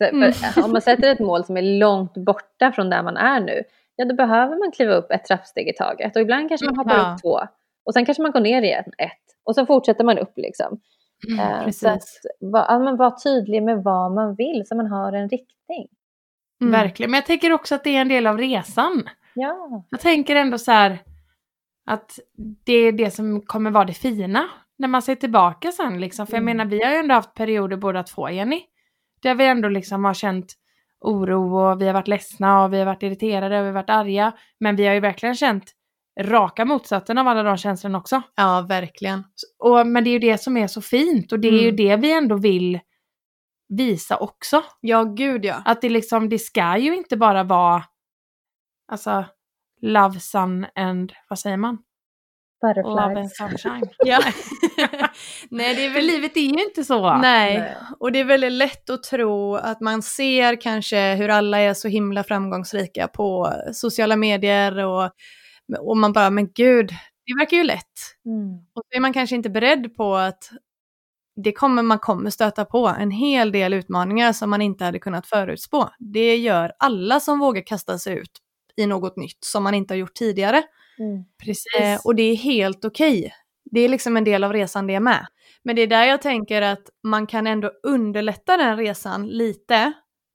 [0.00, 0.32] Mm.
[0.64, 3.62] Om man sätter ett mål som är långt borta från där man är nu,
[3.96, 6.16] ja då behöver man kliva upp ett trappsteg i taget.
[6.16, 7.12] Och ibland kanske man hoppar Ja.
[7.14, 7.40] upp två.
[7.84, 9.22] Och sen kanske man går ner i ett.
[9.44, 10.80] Och så fortsätter man upp liksom.
[11.40, 11.80] Eh, precis.
[11.80, 12.02] så att,
[12.40, 15.88] va, ja, men var tydlig med vad man vill så man har en riktning.
[16.60, 16.72] Mm.
[16.72, 17.10] Verkligen.
[17.10, 19.02] Men jag tänker också att det är en del av resan.
[19.34, 19.84] Ja.
[19.90, 20.98] Jag tänker ändå så här
[21.86, 22.18] att
[22.66, 26.26] det är det som kommer vara det fina när man ser tillbaka sen liksom.
[26.26, 26.56] För jag Mm.
[26.56, 28.62] menar vi har ju ändå haft perioder båda två Jenny.
[29.22, 30.54] Där vi ändå liksom har känt
[31.00, 33.90] oro och vi har varit ledsna och vi har varit irriterade och vi har varit
[33.90, 34.32] arga.
[34.60, 35.64] Men vi har ju verkligen känt
[36.20, 38.22] raka motsatsen av alla de känslorna också.
[38.36, 39.24] Ja, verkligen.
[39.58, 41.76] Och, men det är ju det som är så fint och det är ju Mm.
[41.76, 42.80] det vi ändå vill
[43.68, 44.62] visa också.
[44.80, 45.62] Ja, gud ja.
[45.64, 47.84] Att det liksom, det ska ju inte bara vara
[48.92, 49.24] alltså
[49.84, 51.78] love, sun and, vad säger man?
[52.62, 53.36] Love and Butterflies.
[53.36, 53.90] sunshine.
[53.98, 54.20] ja.
[55.50, 57.16] Nej, det är väl livet är ju inte så.
[57.16, 57.58] Nej.
[57.58, 57.76] Nej.
[58.00, 61.88] och det är väldigt lätt att tro att man ser kanske hur alla är så
[61.88, 65.10] himla framgångsrika på sociala medier och,
[65.78, 66.90] och man bara, men gud,
[67.26, 67.92] det verkar ju lätt.
[68.26, 68.58] Mm.
[68.74, 70.50] Och så är man kanske inte beredd på att
[71.36, 75.26] det kommer, man kommer stöta på en hel del utmaningar som man inte hade kunnat
[75.26, 75.90] förutspå.
[75.98, 78.40] Det gör alla som vågar kasta sig ut
[78.76, 80.62] i något nytt som man inte har gjort tidigare.
[80.98, 81.24] Mm.
[81.44, 81.80] Precis.
[81.80, 83.32] Eh, och det är helt okej.
[83.70, 85.26] Det är liksom en del av resan det med.
[85.62, 89.92] Men det är där jag tänker att man kan ändå underlätta den resan lite,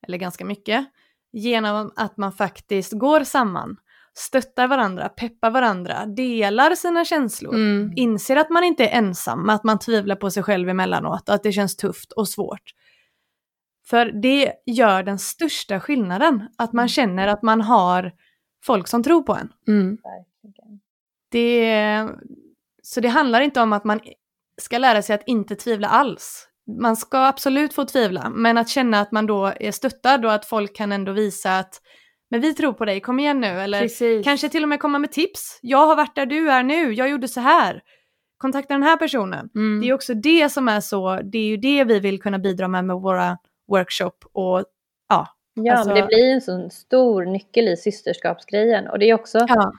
[0.08, 0.86] eller ganska mycket,
[1.34, 3.78] genom att man faktiskt går samman,
[4.14, 7.92] stöttar varandra, peppar varandra, delar sina känslor, Mm.
[7.96, 11.52] inser att man inte är ensam, att man tvivlar på sig själv emellanåt, att det
[11.52, 12.64] känns tufft och svårt.
[13.90, 18.12] För det gör den största skillnaden, att man känner att man har
[18.64, 19.54] folk som tror på en.
[19.68, 19.98] Mm.
[21.32, 22.08] Det,
[22.84, 24.00] så det handlar inte om att man
[24.58, 26.48] ska lära sig att inte tvivla alls.
[26.82, 30.46] Man ska absolut få tvivla, men att känna att man då är stöttad och att
[30.46, 31.82] folk kan ändå visa att
[32.30, 33.48] men vi tror på dig, kom igen nu.
[33.48, 34.24] Eller Precis.
[34.24, 35.60] kanske till och med komma med tips.
[35.62, 37.82] Jag har varit där du är nu, jag gjorde så här.
[38.38, 39.50] Kontakta den här personen.
[39.56, 39.82] Mm.
[39.82, 42.68] Det är också det som är så, det är ju det vi vill kunna bidra
[42.68, 43.38] med med våra
[43.68, 44.64] workshop och
[45.10, 45.28] ja.
[45.66, 48.88] Ja, Alltså- men det blir en sån stor nyckel i systerskapsgrejen.
[48.88, 49.72] Och det är också, ja.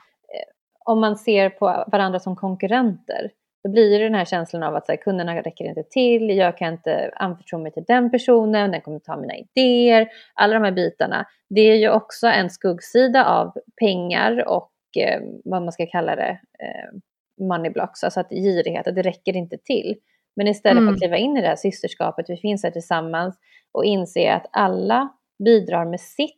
[0.85, 3.31] om man ser på varandra som konkurrenter,
[3.63, 6.57] då blir det den här känslan av att så här, kunderna räcker inte till, jag
[6.57, 10.71] kan inte anförtro mig till den personen, den kommer ta mina idéer, alla de här
[10.71, 11.25] bitarna.
[11.49, 16.39] Det är ju också en skuggsida av pengar och eh, vad man ska kalla det,
[16.59, 16.99] eh,
[17.47, 19.97] money blocks, alltså att girighet, att det räcker inte till.
[20.35, 20.93] Men istället för Mm.
[20.93, 23.35] att kliva in i det här systerskapet, vi finns här tillsammans
[23.71, 25.09] och inse att alla
[25.45, 26.37] bidrar med sitt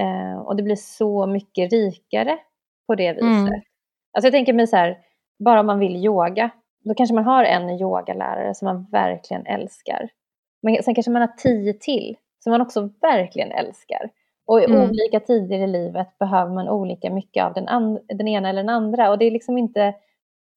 [0.00, 2.38] eh, och det blir så mycket rikare
[2.86, 3.22] på det viset.
[3.48, 3.60] Mm.
[4.12, 4.98] Alltså jag tänker mig så här,
[5.44, 6.50] bara om man vill yoga,
[6.84, 10.08] då kanske man har en yogalärare som man verkligen älskar.
[10.62, 14.10] Men sen kanske man har tio till som man också verkligen älskar.
[14.46, 14.82] Och i Mm.
[14.90, 18.68] olika tider i livet behöver man olika mycket av den, and- den ena eller den
[18.68, 19.10] andra.
[19.10, 19.94] Och det är liksom inte,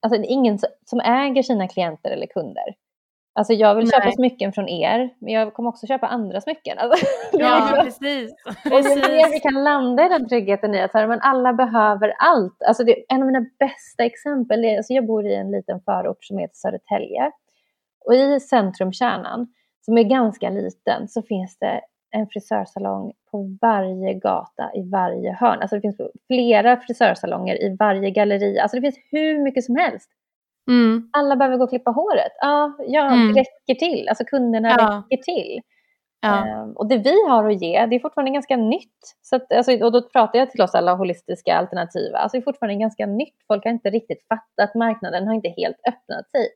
[0.01, 2.75] alltså det är ingen som äger sina klienter eller kunder.
[3.37, 4.13] Alltså jag vill köpa Nej.
[4.13, 6.77] smycken från er, men jag kommer också köpa andra smycken.
[6.81, 8.31] Alltså, Ja, liksom- precis.
[8.65, 12.63] och ju mer vi kan landa i den tryggheten i att men alla behöver allt.
[12.67, 16.23] Alltså det, en av mina bästa exempel är, alltså jag bor i en liten förort
[16.25, 17.31] som heter Södertälje.
[18.05, 19.47] Och i centrumkärnan,
[19.81, 21.81] som är ganska liten, så finns det
[22.11, 25.59] en frisörsalong på varje gata i varje hörn.
[25.61, 28.59] Alltså det finns flera frisörsalonger i varje galleri.
[28.59, 30.09] Alltså det finns hur mycket som helst.
[30.67, 31.09] Mm.
[31.13, 32.31] Alla behöver gå och klippa håret.
[32.41, 33.33] Ja, ja Mm.
[33.33, 34.09] det räcker till.
[34.09, 35.03] Alltså kunderna Ja.
[35.09, 35.61] räcker till.
[36.21, 36.45] Ja.
[36.47, 39.15] Ehm, och det vi har att ge, det är fortfarande ganska nytt.
[39.21, 42.17] Så att, alltså, och då pratar jag till oss alla holistiska alternativa.
[42.17, 43.35] Alltså det är fortfarande ganska nytt.
[43.47, 46.47] Folk har inte riktigt fattat marknaden, har inte helt öppnat sig.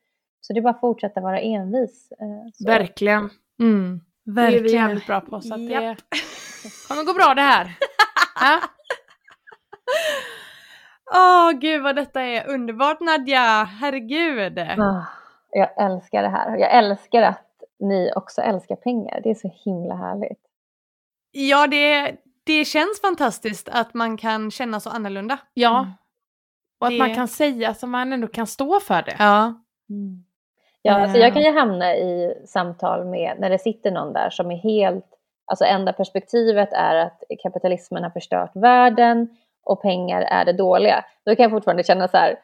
[0.42, 2.08] Så det är bara att fortsätta vara envis.
[2.54, 2.66] så.
[2.68, 3.30] Verkligen.
[3.60, 4.02] Mm.
[4.26, 4.84] Det är vi Verkligen.
[4.88, 5.42] jävligt bra på.
[5.42, 5.98] Så att det Japp.
[6.88, 7.72] kommer gå bra det här.
[8.42, 8.60] Ja.
[11.14, 14.60] Åh gud vad detta är underbart Nadja, herregud.
[14.60, 15.04] Ah,
[15.52, 16.58] jag älskar det här.
[16.58, 17.48] Jag älskar att
[17.80, 19.20] ni också älskar pengar.
[19.24, 20.40] Det är så himla härligt.
[21.32, 25.38] Ja det, det känns fantastiskt att man kan känna så annorlunda.
[25.54, 25.88] ja.
[26.80, 29.16] Och att Det- man kan säga så man ändå kan stå för det.
[29.20, 29.54] Ja.
[30.82, 34.52] Ja, alltså jag kan ju hamna i samtal med, när det sitter någon där som
[34.52, 35.06] är helt,
[35.46, 41.06] alltså enda perspektivet är att kapitalismen har förstört världen och pengar är det dåliga.
[41.26, 42.36] Då kan jag fortfarande känna så här,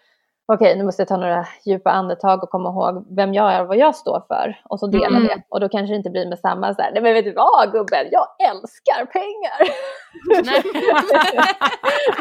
[0.53, 3.67] okej nu måste jag ta några djupa andetag och komma ihåg vem jag är och
[3.67, 4.61] vad jag står för.
[4.69, 5.23] Och så dela Mm.
[5.23, 5.41] det.
[5.49, 7.71] Och då kanske det inte blir med samma så här, nej men vet du vad
[7.71, 9.73] gubben, jag älskar pengar.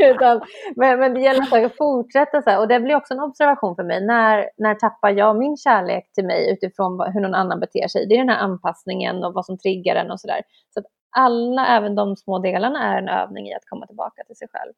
[0.10, 0.40] Utan,
[0.76, 2.58] men, men det gäller att fortsätta så här.
[2.58, 4.06] Och det blir också en observation för mig.
[4.06, 8.06] När, när tappar jag min kärlek till mig utifrån hur någon annan beter sig?
[8.08, 10.42] Det är den här anpassningen och vad som triggar en och sådär.
[10.74, 10.86] Så att
[11.16, 14.72] alla, även de små delarna, är en övning i att komma tillbaka till sig själv.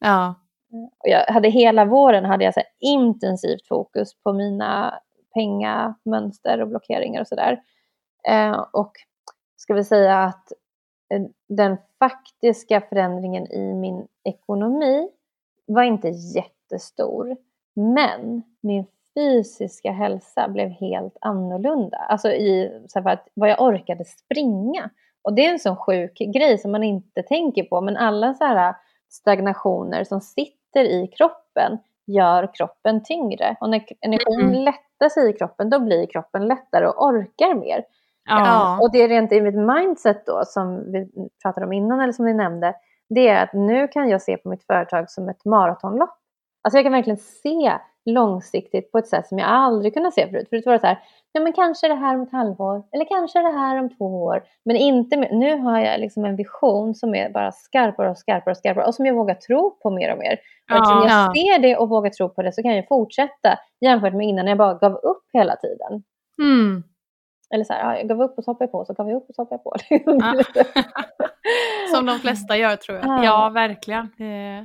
[0.00, 0.34] Ja.
[0.72, 5.00] Och jag hade hela våren hade jag så intensivt fokus på mina
[5.34, 7.62] pengamönster och blockeringar och sådär.
[8.28, 8.92] Eh, och
[9.56, 10.52] ska vi säga att
[11.14, 15.08] eh, den faktiska förändringen i min ekonomi
[15.66, 17.36] var inte jättestor.
[17.74, 21.96] Men min fysiska hälsa blev helt annorlunda.
[21.96, 24.90] Alltså i så här, att, vad jag orkade springa.
[25.22, 27.80] Och det är en sån sjuk grej som man inte tänker på.
[27.80, 28.74] Men alla så här
[29.08, 33.56] stagnationer som sitter i kroppen gör kroppen tyngre.
[33.60, 34.64] Och när energin Mm.
[34.64, 37.84] lättar sig i kroppen då blir kroppen lättare och orkar mer.
[38.24, 38.78] Ja.
[38.80, 41.08] Och det är rent i mitt mindset då som vi
[41.42, 42.74] pratade om innan eller som ni nämnde.
[43.08, 46.18] Det är att nu kan jag se på mitt företag som ett maratonlopp.
[46.62, 47.72] Alltså jag kan verkligen se
[48.04, 50.48] långsiktigt på ett sätt som jag aldrig kunnat se förut.
[50.50, 50.98] Förut var det så här,
[51.32, 54.42] ja men kanske det här om ett halvår eller kanske det här om två år.
[54.64, 58.50] Men inte med, nu har jag liksom en vision som är bara skarpare och skarpare
[58.50, 60.38] och skarpare och som jag vågar tro på mer och mer.
[60.70, 61.32] Och eftersom jag Ja.
[61.36, 64.50] ser det och vågar tro på det så kan jag fortsätta jämfört med innan när
[64.52, 66.02] jag bara gav upp hela tiden.
[66.42, 66.82] Mm.
[67.54, 69.16] Eller så här, ja, jag gav upp och så hoppade jag på, så gav jag
[69.16, 70.42] upp och så hoppade jag på.
[71.94, 73.06] Som de flesta gör tror jag.
[73.08, 73.24] Ja.
[73.24, 74.00] Ja, verkligen.
[74.04, 74.64] Eh,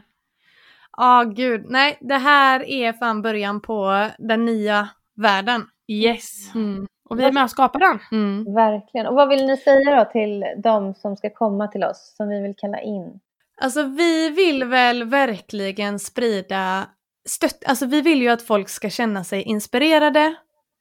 [0.97, 1.65] Ja, gud.
[1.69, 5.63] Nej, det här är fan början på den nya världen.
[5.87, 6.55] Yes.
[6.55, 6.87] Mm.
[7.09, 7.99] Och vi är med och skapar den.
[8.11, 8.53] Mm.
[8.53, 9.07] Verkligen.
[9.07, 12.41] Och vad vill ni säga då till de som ska komma till oss, som vi
[12.41, 13.19] vill kalla in?
[13.61, 16.87] Alltså vi vill väl verkligen sprida
[17.25, 20.35] stött, alltså vi vill ju att folk ska känna sig inspirerade,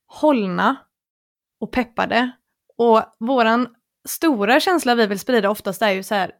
[0.06, 0.76] hållna
[1.60, 2.30] och peppade.
[2.78, 3.68] Och våran
[4.08, 6.32] stora känsla vi vill sprida oftast är ju så här,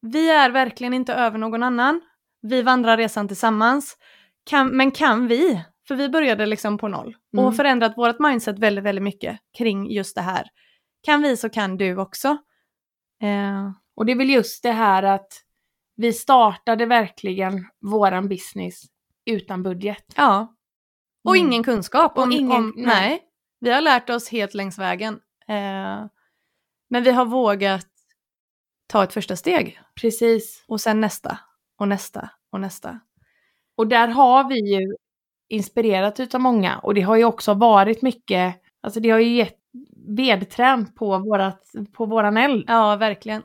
[0.00, 2.00] vi är verkligen inte över någon annan,
[2.42, 3.96] vi vandrar resan tillsammans,
[4.44, 5.62] kan, men kan vi?
[5.88, 7.44] För vi började liksom på noll Mm.
[7.44, 10.46] och förändrat vårt mindset väldigt, väldigt mycket kring just det här.
[11.02, 12.28] Kan vi så kan du också.
[13.22, 15.32] Eh, Och det är väl just det här att
[15.96, 18.82] vi startade verkligen våran business
[19.26, 20.04] utan budget.
[20.16, 20.54] Ja.
[21.24, 21.46] Och Mm.
[21.48, 22.16] ingen kunskap.
[22.16, 22.86] Och Om, ingen- om, nej.
[22.86, 23.22] nej.
[23.60, 25.14] Vi har lärt oss helt längs vägen.
[25.48, 26.06] Eh,
[26.90, 27.86] men vi har vågat
[28.86, 29.80] ta ett första steg.
[30.00, 30.64] Precis.
[30.68, 31.38] Och sen nästa.
[31.78, 32.30] Och nästa.
[32.52, 33.00] Och nästa.
[33.76, 34.96] Och där har vi ju
[35.48, 39.58] inspirerat utav många och det har ju också varit mycket, alltså det har ju gett
[40.08, 41.62] vedträn på, vårat,
[41.92, 42.64] på våran eld.
[42.68, 43.42] Ja, verkligen.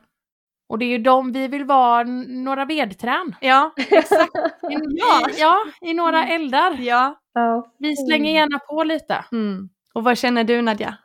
[0.69, 3.35] Och det är ju de, vi vill vara några vedträn.
[3.41, 4.35] Ja, Exakt.
[4.71, 6.77] I, ja, ja, i några eldar.
[6.79, 7.15] ja.
[7.33, 7.71] Ja.
[7.77, 9.25] Vi slänger gärna på lite.
[9.31, 9.69] Mm.
[9.93, 10.97] Och vad känner du Nadja?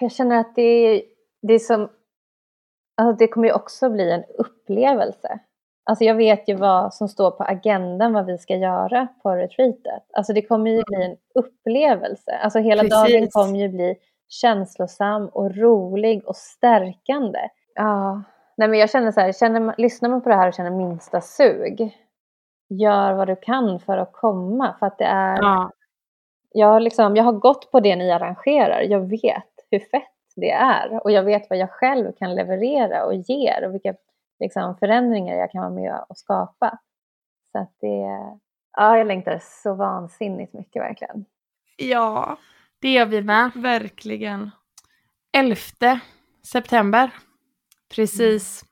[0.00, 1.02] Jag känner att det är,
[1.42, 1.90] det är som...
[2.96, 5.38] Alltså det kommer ju också bli en upplevelse.
[5.86, 10.02] Alltså jag vet ju vad som står på agendan, vad vi ska göra på retreatet.
[10.12, 12.38] Alltså det kommer ju bli en upplevelse.
[12.42, 13.12] Alltså hela Precis.
[13.12, 13.96] dagen kommer ju bli
[14.28, 17.38] känslosam och rolig och stärkande.
[17.74, 18.22] Ja,
[18.56, 21.20] nej men jag känner så här, känner, lyssnar man på det här och känner minsta
[21.20, 21.98] sug,
[22.68, 24.76] gör vad du kan för att komma.
[24.78, 25.70] För att det är, Ja,
[26.50, 28.80] jag, har liksom, jag har gått på det ni arrangerar.
[28.80, 30.02] Jag vet hur fett
[30.36, 33.94] det är och jag vet vad jag själv kan leverera och ger och vilka
[34.40, 36.78] liksom, förändringar jag kan vara med och skapa.
[37.52, 38.06] Så att det,
[38.76, 41.24] ja, jag längtar så vansinnigt mycket verkligen.
[41.76, 42.38] Ja,
[42.78, 43.50] det gör vi med.
[43.54, 44.50] Verkligen.
[45.32, 45.56] 11
[46.52, 47.10] september.
[47.94, 48.64] Precis.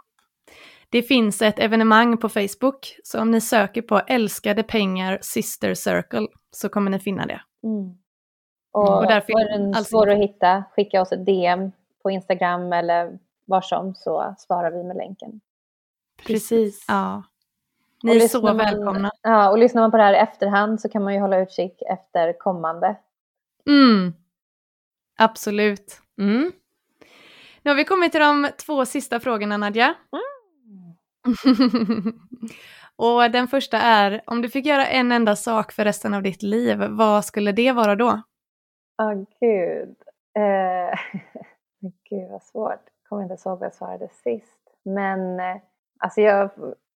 [0.91, 6.27] Det finns ett evenemang på Facebook, så om ni söker på älskade pengar Sister Circle
[6.51, 7.41] så kommer ni finna det.
[7.63, 7.99] Mm.
[8.73, 12.11] Och, Och där finns är den allt svår att hitta, skicka oss ett DM på
[12.11, 15.41] Instagram eller var som så svarar vi med länken.
[16.27, 16.85] Precis.
[16.89, 17.23] Ja.
[18.03, 19.11] Ni är så man- välkomna.
[19.23, 21.83] Ja, och lyssnar man på det här i efterhand så kan man ju hålla utkik
[21.91, 22.97] efter kommande.
[23.69, 24.13] Mm.
[25.19, 26.01] Absolut.
[26.19, 26.53] Mm.
[27.63, 29.95] Nu har vi kommit till de två sista frågorna Nadja.
[32.97, 36.43] Och den första är, om du fick göra en enda sak för resten av ditt
[36.43, 38.23] liv, vad skulle det vara då?
[39.03, 39.97] Åh gud.
[40.39, 40.99] Eh,
[42.11, 42.71] gud vad svårt.
[42.71, 44.59] Jag kommer inte ihåg vad jag svarade sist.
[44.85, 45.57] Men eh,
[46.03, 46.51] alltså, jag,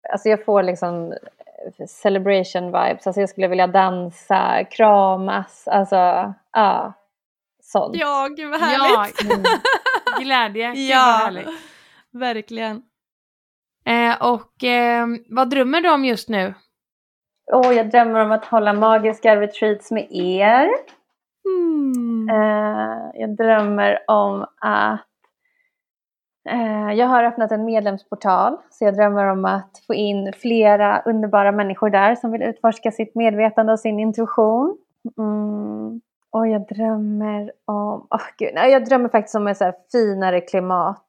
[0.10, 3.08] alltså jag får liksom eh, celebration vibes.
[3.08, 6.94] Alltså jag skulle vilja dansa, kramas, alltså ja,
[7.64, 7.96] sånt.
[7.96, 9.08] Ja, gud vad Ja,
[10.20, 10.68] glädje.
[10.74, 10.98] Gud, Ja.
[10.98, 11.50] vad härligt.
[12.12, 12.82] verkligen.
[13.86, 16.54] Eh, och eh, vad drömmer du om just nu?
[17.54, 20.70] Åh, jag drömmer om att hålla magiska retreats med er.
[21.48, 22.30] Mm.
[22.30, 25.02] Eh, jag drömmer om att
[26.96, 31.90] jag har öppnat en medlemsportal så jag drömmer om att få in flera underbara människor
[31.90, 34.78] där som vill utforska sitt medvetande och sin intuition.
[35.18, 36.02] Mm.
[36.32, 40.42] Och jag drömmer om, åh gud, nej, jag drömmer faktiskt om ett så här finare
[40.42, 41.08] klimat.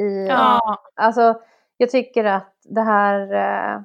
[0.00, 1.34] I, Ja, Alltså,
[1.76, 3.80] jag tycker att det här, eh,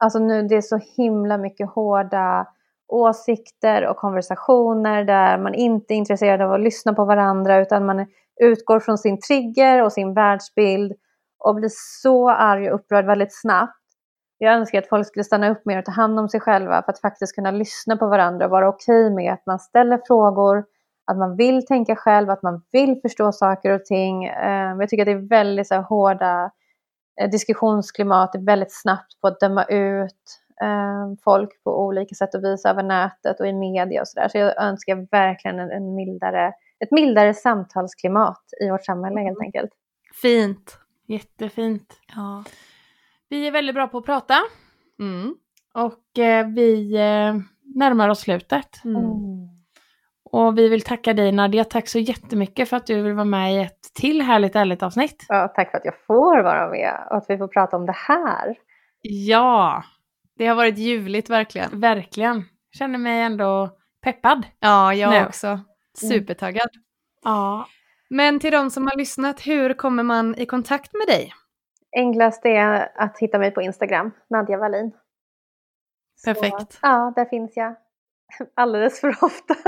[0.00, 2.46] alltså nu det är så himla mycket hårda
[2.92, 8.06] åsikter och konversationer där man inte är intresserad av att lyssna på varandra utan man
[8.40, 10.92] utgår från sin trigger och sin världsbild
[11.38, 11.70] och blir
[12.02, 13.78] så arg och upprörd väldigt snabbt.
[14.38, 16.92] Jag önskar att folk skulle stanna upp mer och ta hand om sig själva för
[16.92, 20.64] att faktiskt kunna lyssna på varandra och vara okej med att man ställer frågor,
[21.06, 24.24] att man vill tänka själv, att man vill förstå saker och ting.
[24.24, 26.50] Eh, jag tycker att det är väldigt så här, hårda
[27.20, 30.41] eh, diskussionsklimat, det är väldigt snabbt på att döma ut
[31.24, 34.28] folk på olika sätt och vis över nätet och i media och sådär.
[34.28, 36.52] Så jag önskar verkligen en, en mildare,
[36.84, 39.70] ett mildare samtalsklimat i vårt samhälle helt enkelt.
[40.22, 40.78] Fint.
[41.08, 41.94] jättefint.
[42.16, 42.44] Ja.
[43.28, 44.34] Vi är väldigt bra på att prata
[44.98, 45.34] Mm.
[45.74, 47.34] och eh, vi eh,
[47.74, 48.84] närmar oss slutet.
[48.84, 49.02] Mm.
[50.24, 53.54] Och vi vill tacka dig Nadia, tack så jättemycket för att du vill vara med
[53.54, 55.26] i ett till härligt ärligt avsnitt.
[55.28, 57.96] Ja, tack för att jag får vara med och att vi får prata om det
[57.96, 58.56] här.
[59.02, 59.82] Ja,
[60.42, 61.80] Det har varit ljuvligt verkligen.
[61.80, 62.44] verkligen.
[62.78, 63.70] Känner mig ändå
[64.04, 64.46] peppad.
[64.60, 65.26] Ja, jag Nu.
[65.26, 65.60] också.
[65.98, 66.68] Supertaggad.
[67.24, 67.66] Ja.
[68.10, 71.32] Men till de som har lyssnat, hur kommer man i kontakt med dig?
[71.96, 74.92] Enklast är att hitta mig på Instagram, Nadja Wallin.
[76.16, 76.78] Så, Perfekt.
[76.82, 77.76] ja, där finns jag.
[78.56, 79.54] Alldeles för ofta.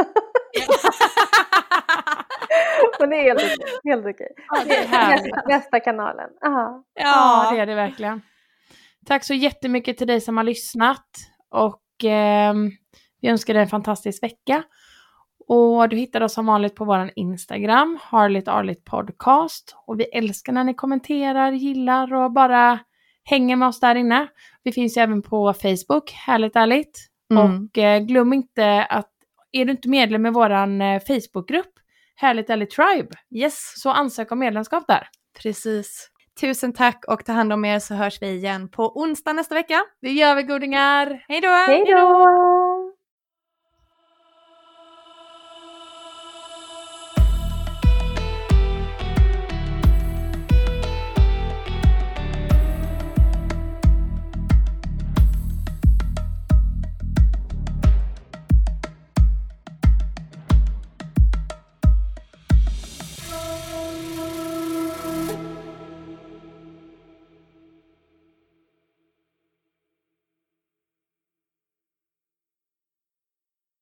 [3.00, 3.42] Men det är helt.
[3.84, 4.32] Helt okej.
[4.48, 6.30] Ja, det är nästa, nästa kanalen.
[6.40, 6.84] Ja.
[6.94, 8.22] Ja, det är det verkligen.
[9.06, 11.06] Tack så jättemycket till dig som har lyssnat
[11.50, 12.70] och ehm,
[13.20, 14.62] vi önskar dig en fantastisk vecka.
[15.48, 19.76] Och du hittar oss som vanligt på vår Instagram, Harligt Arligt Podcast.
[19.86, 22.78] Och vi älskar när ni kommenterar, gillar och bara
[23.24, 24.26] hänger med oss där inne.
[24.62, 26.98] Vi finns ju även på Facebook, Härligt Ärligt.
[27.30, 27.68] Mm.
[27.68, 29.10] Och eh, glöm inte att
[29.52, 31.72] är du inte medlem i vår eh, Facebookgrupp,
[32.16, 35.08] Härligt Ärligt Tribe, Yes, så ansök om medlemskap där.
[35.42, 36.10] precis.
[36.40, 39.82] Tusen tack och ta hand om er så hörs vi igen på onsdag nästa vecka.
[40.02, 41.24] Det gör vi godingar!
[41.28, 41.48] Hej då!
[41.48, 42.53] Hej då!